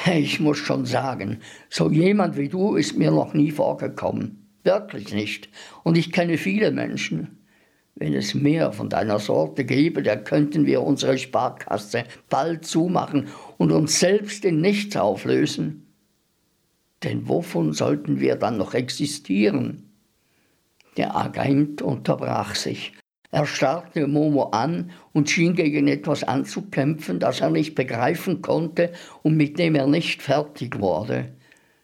ich 0.06 0.40
muss 0.40 0.58
schon 0.58 0.86
sagen, 0.86 1.40
so 1.70 1.90
jemand 1.90 2.36
wie 2.36 2.48
du 2.48 2.76
ist 2.76 2.96
mir 2.96 3.10
noch 3.10 3.34
nie 3.34 3.50
vorgekommen. 3.50 4.48
Wirklich 4.64 5.12
nicht. 5.12 5.48
Und 5.82 5.96
ich 5.96 6.10
kenne 6.10 6.38
viele 6.38 6.72
Menschen. 6.72 7.38
Wenn 7.94 8.14
es 8.14 8.34
mehr 8.34 8.72
von 8.72 8.88
deiner 8.88 9.20
Sorte 9.20 9.64
gäbe, 9.64 10.02
da 10.02 10.16
könnten 10.16 10.66
wir 10.66 10.82
unsere 10.82 11.16
Sparkasse 11.16 12.04
bald 12.28 12.64
zumachen 12.64 13.28
und 13.56 13.70
uns 13.70 14.00
selbst 14.00 14.44
in 14.44 14.60
nichts 14.60 14.96
auflösen. 14.96 15.86
Denn 17.04 17.28
wovon 17.28 17.72
sollten 17.72 18.18
wir 18.18 18.34
dann 18.36 18.56
noch 18.56 18.74
existieren? 18.74 19.90
Der 20.96 21.14
Agent 21.14 21.82
unterbrach 21.82 22.54
sich. 22.54 22.92
Er 23.34 23.46
starrte 23.46 24.06
Momo 24.06 24.44
an 24.52 24.92
und 25.12 25.28
schien 25.28 25.56
gegen 25.56 25.88
etwas 25.88 26.22
anzukämpfen, 26.22 27.18
das 27.18 27.40
er 27.40 27.50
nicht 27.50 27.74
begreifen 27.74 28.42
konnte 28.42 28.92
und 29.24 29.36
mit 29.36 29.58
dem 29.58 29.74
er 29.74 29.88
nicht 29.88 30.22
fertig 30.22 30.78
wurde. 30.78 31.32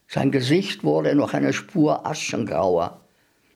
Sein 0.06 0.30
Gesicht 0.30 0.84
wurde 0.84 1.12
noch 1.16 1.34
eine 1.34 1.52
Spur 1.52 2.06
aschengrauer. 2.06 3.00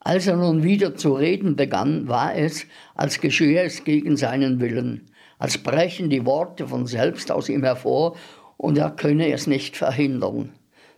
Als 0.01 0.27
er 0.27 0.35
nun 0.35 0.65
wieder 0.65 0.97
zu 0.97 1.13
reden 1.13 1.55
begann, 1.55 2.09
war 2.09 2.35
es, 2.35 2.67
als 2.97 3.21
geschehe 3.21 3.63
es 3.63 3.85
gegen 3.85 4.17
seinen 4.17 4.59
Willen, 4.59 5.03
als 5.39 5.59
brechen 5.59 6.11
die 6.11 6.27
Worte 6.27 6.67
von 6.67 6.89
selbst 6.89 7.31
aus 7.31 7.49
ihm 7.49 7.63
hervor 7.63 8.17
und 8.57 8.77
er 8.77 8.91
könne 8.91 9.31
es 9.31 9.47
nicht 9.47 9.77
verhindern. 9.77 10.51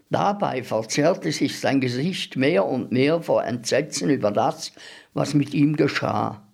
Dabei 0.09 0.63
verzerrte 0.63 1.31
sich 1.31 1.61
sein 1.61 1.83
Gesicht 1.83 2.37
mehr 2.37 2.65
und 2.65 2.91
mehr 2.91 3.21
vor 3.21 3.45
Entsetzen 3.45 4.09
über 4.09 4.31
das, 4.31 4.73
was 5.13 5.35
mit 5.35 5.53
ihm 5.53 5.77
geschah. 5.77 6.46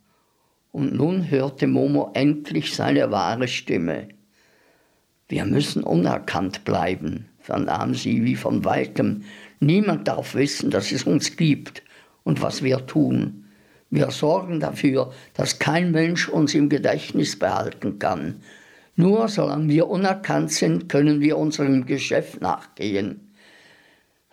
Und 0.72 0.94
nun 0.94 1.30
hörte 1.30 1.66
Momo 1.66 2.10
endlich 2.14 2.74
seine 2.74 3.10
wahre 3.10 3.46
Stimme. 3.46 4.08
Wir 5.28 5.44
müssen 5.44 5.82
unerkannt 5.82 6.64
bleiben, 6.64 7.28
vernahm 7.38 7.94
sie 7.94 8.24
wie 8.24 8.36
von 8.36 8.64
weitem. 8.64 9.24
Niemand 9.60 10.08
darf 10.08 10.34
wissen, 10.34 10.70
dass 10.70 10.90
es 10.90 11.04
uns 11.04 11.36
gibt 11.36 11.82
und 12.24 12.42
was 12.42 12.62
wir 12.62 12.86
tun. 12.86 13.44
Wir 13.90 14.10
sorgen 14.10 14.60
dafür, 14.60 15.12
dass 15.34 15.58
kein 15.58 15.92
Mensch 15.92 16.28
uns 16.28 16.54
im 16.54 16.70
Gedächtnis 16.70 17.38
behalten 17.38 17.98
kann. 17.98 18.36
Nur 18.96 19.28
solange 19.28 19.68
wir 19.68 19.88
unerkannt 19.88 20.52
sind, 20.52 20.88
können 20.88 21.20
wir 21.20 21.36
unserem 21.36 21.84
Geschäft 21.84 22.40
nachgehen. 22.40 23.31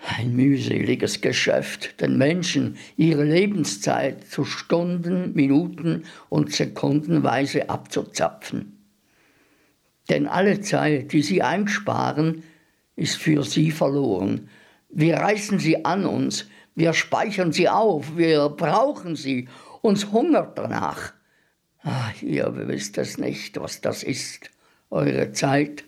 Ein 0.01 0.35
mühseliges 0.35 1.19
Geschäft, 1.19 1.99
den 1.99 2.17
Menschen 2.17 2.77
ihre 2.95 3.25
Lebenszeit 3.25 4.25
zu 4.25 4.45
Stunden, 4.45 5.33
Minuten 5.33 6.03
und 6.29 6.53
Sekundenweise 6.53 7.69
abzuzapfen. 7.69 8.77
Denn 10.09 10.27
alle 10.27 10.61
Zeit, 10.61 11.11
die 11.11 11.21
sie 11.21 11.41
einsparen, 11.41 12.43
ist 12.95 13.17
für 13.17 13.43
sie 13.43 13.71
verloren. 13.71 14.49
Wir 14.89 15.17
reißen 15.17 15.59
sie 15.59 15.85
an 15.85 16.05
uns, 16.05 16.47
wir 16.75 16.93
speichern 16.93 17.51
sie 17.51 17.69
auf, 17.69 18.17
wir 18.17 18.49
brauchen 18.49 19.15
sie, 19.15 19.49
uns 19.81 20.11
hungert 20.11 20.57
danach. 20.57 21.13
Ach, 21.83 22.21
ihr 22.21 22.51
wisst 22.67 22.97
es 22.97 23.17
nicht, 23.17 23.59
was 23.59 23.81
das 23.81 24.03
ist, 24.03 24.49
eure 24.89 25.31
Zeit. 25.31 25.83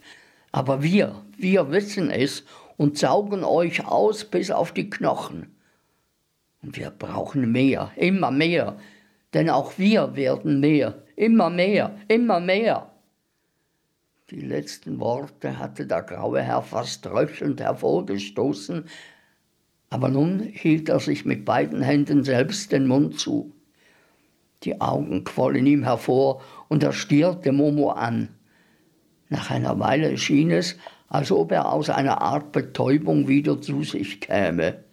Aber 0.52 0.84
wir, 0.84 1.24
wir 1.38 1.72
wissen 1.72 2.12
es 2.12 2.44
und 2.78 2.98
saugen 2.98 3.44
euch 3.44 3.86
aus 3.86 4.26
bis 4.26 4.52
auf 4.52 4.72
die 4.72 4.90
Knochen. 4.90 5.56
Und 6.62 6.78
wir 6.78 6.92
brauchen 6.92 7.52
mehr, 7.52 7.92
immer 7.96 8.32
mehr, 8.32 8.78
denn 9.34 9.50
auch 9.50 9.78
wir 9.78 10.16
werden 10.16 10.60
mehr, 10.60 11.02
immer 11.16 11.50
mehr, 11.50 11.96
immer 12.08 12.40
mehr. 12.40 12.92
Die 14.30 14.42
letzten 14.42 15.00
Worte 15.00 15.60
hatte 15.60 15.86
der 15.86 16.04
graue 16.04 16.42
Herr 16.42 16.62
fast 16.62 17.06
röchelnd 17.08 17.60
hervorgestoßen, 17.60 18.86
aber 19.90 20.08
nun 20.08 20.40
hielt 20.40 20.88
er 20.88 21.00
sich 21.00 21.26
mit 21.26 21.44
beiden 21.44 21.82
Händen 21.82 22.24
selbst 22.24 22.72
den 22.72 22.88
Mund 22.88 23.20
zu. 23.20 23.54
Die 24.64 24.80
Augen 24.80 25.24
quollen 25.24 25.66
ihm 25.66 25.84
hervor 25.84 26.42
und 26.70 26.84
er 26.84 26.94
stierte 26.94 27.52
Momo 27.52 27.90
an. 27.90 28.30
Nach 29.32 29.50
einer 29.50 29.80
Weile 29.80 30.18
schien 30.18 30.52
es, 30.52 30.78
als 31.08 31.32
ob 31.32 31.54
er 31.54 31.72
aus 31.72 31.90
einer 31.90 32.20
Art 32.22 32.52
Betäubung 32.52 33.30
wieder 33.30 33.62
zu 33.62 33.82
sich 33.82 34.20
käme. 34.20 34.84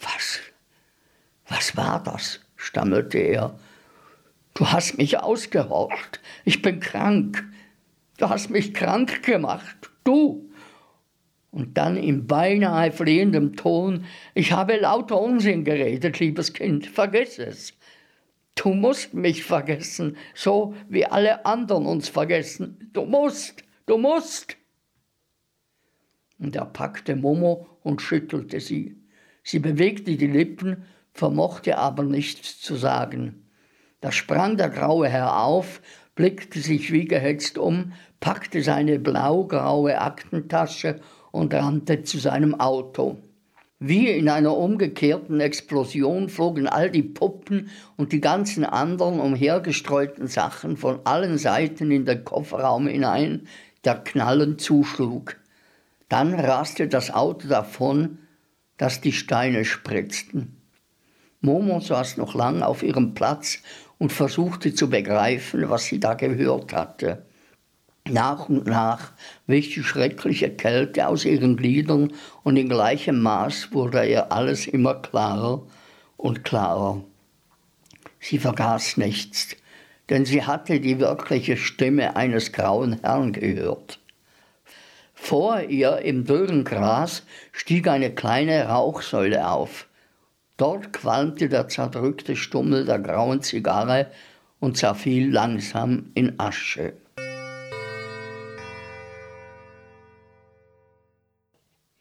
Was? 0.00 0.40
Was 1.46 1.76
war 1.76 2.02
das? 2.02 2.40
stammelte 2.56 3.18
er. 3.18 3.58
Du 4.54 4.72
hast 4.72 4.96
mich 4.96 5.18
ausgehorcht. 5.18 6.20
Ich 6.46 6.62
bin 6.62 6.80
krank. 6.80 7.44
Du 8.16 8.30
hast 8.30 8.48
mich 8.48 8.72
krank 8.72 9.22
gemacht. 9.22 9.90
Du. 10.04 10.50
Und 11.50 11.76
dann 11.76 11.98
in 11.98 12.26
beinahe 12.26 12.92
flehendem 12.92 13.56
Ton, 13.56 14.06
ich 14.32 14.52
habe 14.52 14.76
lauter 14.78 15.20
Unsinn 15.20 15.64
geredet, 15.64 16.18
liebes 16.18 16.54
Kind, 16.54 16.86
vergiss 16.86 17.38
es. 17.38 17.74
Du 18.58 18.74
musst 18.74 19.14
mich 19.14 19.44
vergessen, 19.44 20.16
so 20.34 20.74
wie 20.88 21.06
alle 21.06 21.46
anderen 21.46 21.86
uns 21.86 22.08
vergessen. 22.08 22.90
Du 22.92 23.04
musst, 23.04 23.62
du 23.86 23.98
musst. 23.98 24.56
Und 26.40 26.56
er 26.56 26.64
packte 26.64 27.14
Momo 27.14 27.68
und 27.84 28.02
schüttelte 28.02 28.58
sie. 28.58 28.96
Sie 29.44 29.60
bewegte 29.60 30.16
die 30.16 30.26
Lippen, 30.26 30.84
vermochte 31.12 31.78
aber 31.78 32.02
nichts 32.02 32.60
zu 32.60 32.74
sagen. 32.74 33.46
Da 34.00 34.10
sprang 34.10 34.56
der 34.56 34.70
graue 34.70 35.08
Herr 35.08 35.44
auf, 35.44 35.80
blickte 36.16 36.58
sich 36.58 36.92
wie 36.92 37.04
gehetzt 37.04 37.58
um, 37.58 37.92
packte 38.18 38.62
seine 38.62 38.98
blaugraue 38.98 40.00
Aktentasche 40.00 41.00
und 41.30 41.54
rannte 41.54 42.02
zu 42.02 42.18
seinem 42.18 42.58
Auto. 42.58 43.18
Wie 43.80 44.10
in 44.10 44.28
einer 44.28 44.56
umgekehrten 44.56 45.38
Explosion 45.40 46.28
flogen 46.28 46.66
all 46.66 46.90
die 46.90 47.04
Puppen 47.04 47.70
und 47.96 48.10
die 48.10 48.20
ganzen 48.20 48.64
anderen 48.64 49.20
umhergestreuten 49.20 50.26
Sachen 50.26 50.76
von 50.76 51.00
allen 51.04 51.38
Seiten 51.38 51.92
in 51.92 52.04
den 52.04 52.24
Kofferraum 52.24 52.88
hinein, 52.88 53.46
der 53.84 53.94
knallend 53.94 54.60
zuschlug. 54.60 55.36
Dann 56.08 56.34
raste 56.34 56.88
das 56.88 57.12
Auto 57.12 57.46
davon, 57.46 58.18
dass 58.78 59.00
die 59.00 59.12
Steine 59.12 59.64
spritzten. 59.64 60.56
Momo 61.40 61.78
saß 61.78 62.16
noch 62.16 62.34
lang 62.34 62.62
auf 62.62 62.82
ihrem 62.82 63.14
Platz 63.14 63.58
und 63.98 64.12
versuchte 64.12 64.74
zu 64.74 64.90
begreifen, 64.90 65.70
was 65.70 65.84
sie 65.84 66.00
da 66.00 66.14
gehört 66.14 66.72
hatte. 66.72 67.27
Nach 68.10 68.48
und 68.48 68.66
nach 68.66 69.12
wich 69.46 69.74
die 69.74 69.82
schreckliche 69.82 70.50
Kälte 70.50 71.08
aus 71.08 71.24
ihren 71.24 71.56
Gliedern 71.56 72.12
und 72.42 72.56
in 72.56 72.68
gleichem 72.68 73.20
Maß 73.20 73.72
wurde 73.72 74.08
ihr 74.08 74.32
alles 74.32 74.66
immer 74.66 74.94
klarer 74.94 75.62
und 76.16 76.42
klarer. 76.44 77.04
Sie 78.20 78.38
vergaß 78.38 78.96
nichts, 78.96 79.56
denn 80.08 80.24
sie 80.24 80.44
hatte 80.44 80.80
die 80.80 80.98
wirkliche 80.98 81.56
Stimme 81.56 82.16
eines 82.16 82.52
grauen 82.52 82.98
Herrn 83.02 83.32
gehört. 83.32 84.00
Vor 85.14 85.60
ihr 85.60 85.98
im 85.98 86.24
dürren 86.24 86.64
Gras 86.64 87.24
stieg 87.52 87.88
eine 87.88 88.14
kleine 88.14 88.68
Rauchsäule 88.68 89.50
auf. 89.50 89.86
Dort 90.56 90.92
qualmte 90.92 91.48
der 91.48 91.68
zerdrückte 91.68 92.36
Stummel 92.36 92.86
der 92.86 92.98
grauen 92.98 93.42
Zigarre 93.42 94.10
und 94.60 94.76
zerfiel 94.76 95.30
langsam 95.30 96.10
in 96.14 96.38
Asche. 96.40 96.94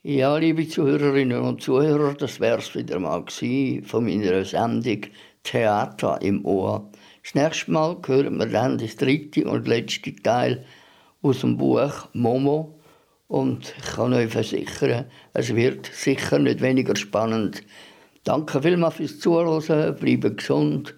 Ja, 0.09 0.37
liebe 0.37 0.65
Zuhörerinnen 0.65 1.41
und 1.41 1.61
Zuhörer, 1.61 2.13
das 2.13 2.39
wär's 2.39 2.73
wieder 2.73 2.97
mal 2.97 3.25
von 3.27 4.05
meiner 4.05 4.45
Sendung 4.45 5.01
Theater 5.43 6.21
im 6.21 6.45
Ohr. 6.45 6.89
Das 7.21 7.35
nächste 7.35 7.71
Mal 7.71 7.97
hören 8.05 8.37
wir 8.37 8.45
dann 8.45 8.77
das 8.77 8.95
dritte 8.95 9.43
und 9.43 9.67
letzte 9.67 10.15
Teil 10.15 10.63
aus 11.21 11.41
dem 11.41 11.57
Buch 11.57 12.07
Momo. 12.13 12.79
Und 13.27 13.75
ich 13.77 13.83
kann 13.83 14.13
euch 14.13 14.31
versichern, 14.31 15.07
es 15.33 15.53
wird 15.53 15.87
sicher 15.87 16.39
nicht 16.39 16.61
weniger 16.61 16.95
spannend. 16.95 17.63
Danke 18.23 18.61
vielmals 18.61 18.95
fürs 18.95 19.19
Zuhören, 19.19 19.93
bleibe 19.97 20.33
gesund 20.33 20.95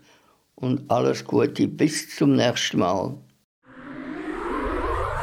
und 0.54 0.84
alles 0.92 1.26
Gute. 1.26 1.68
Bis 1.68 2.16
zum 2.16 2.36
nächsten 2.36 2.78
Mal. 2.78 3.18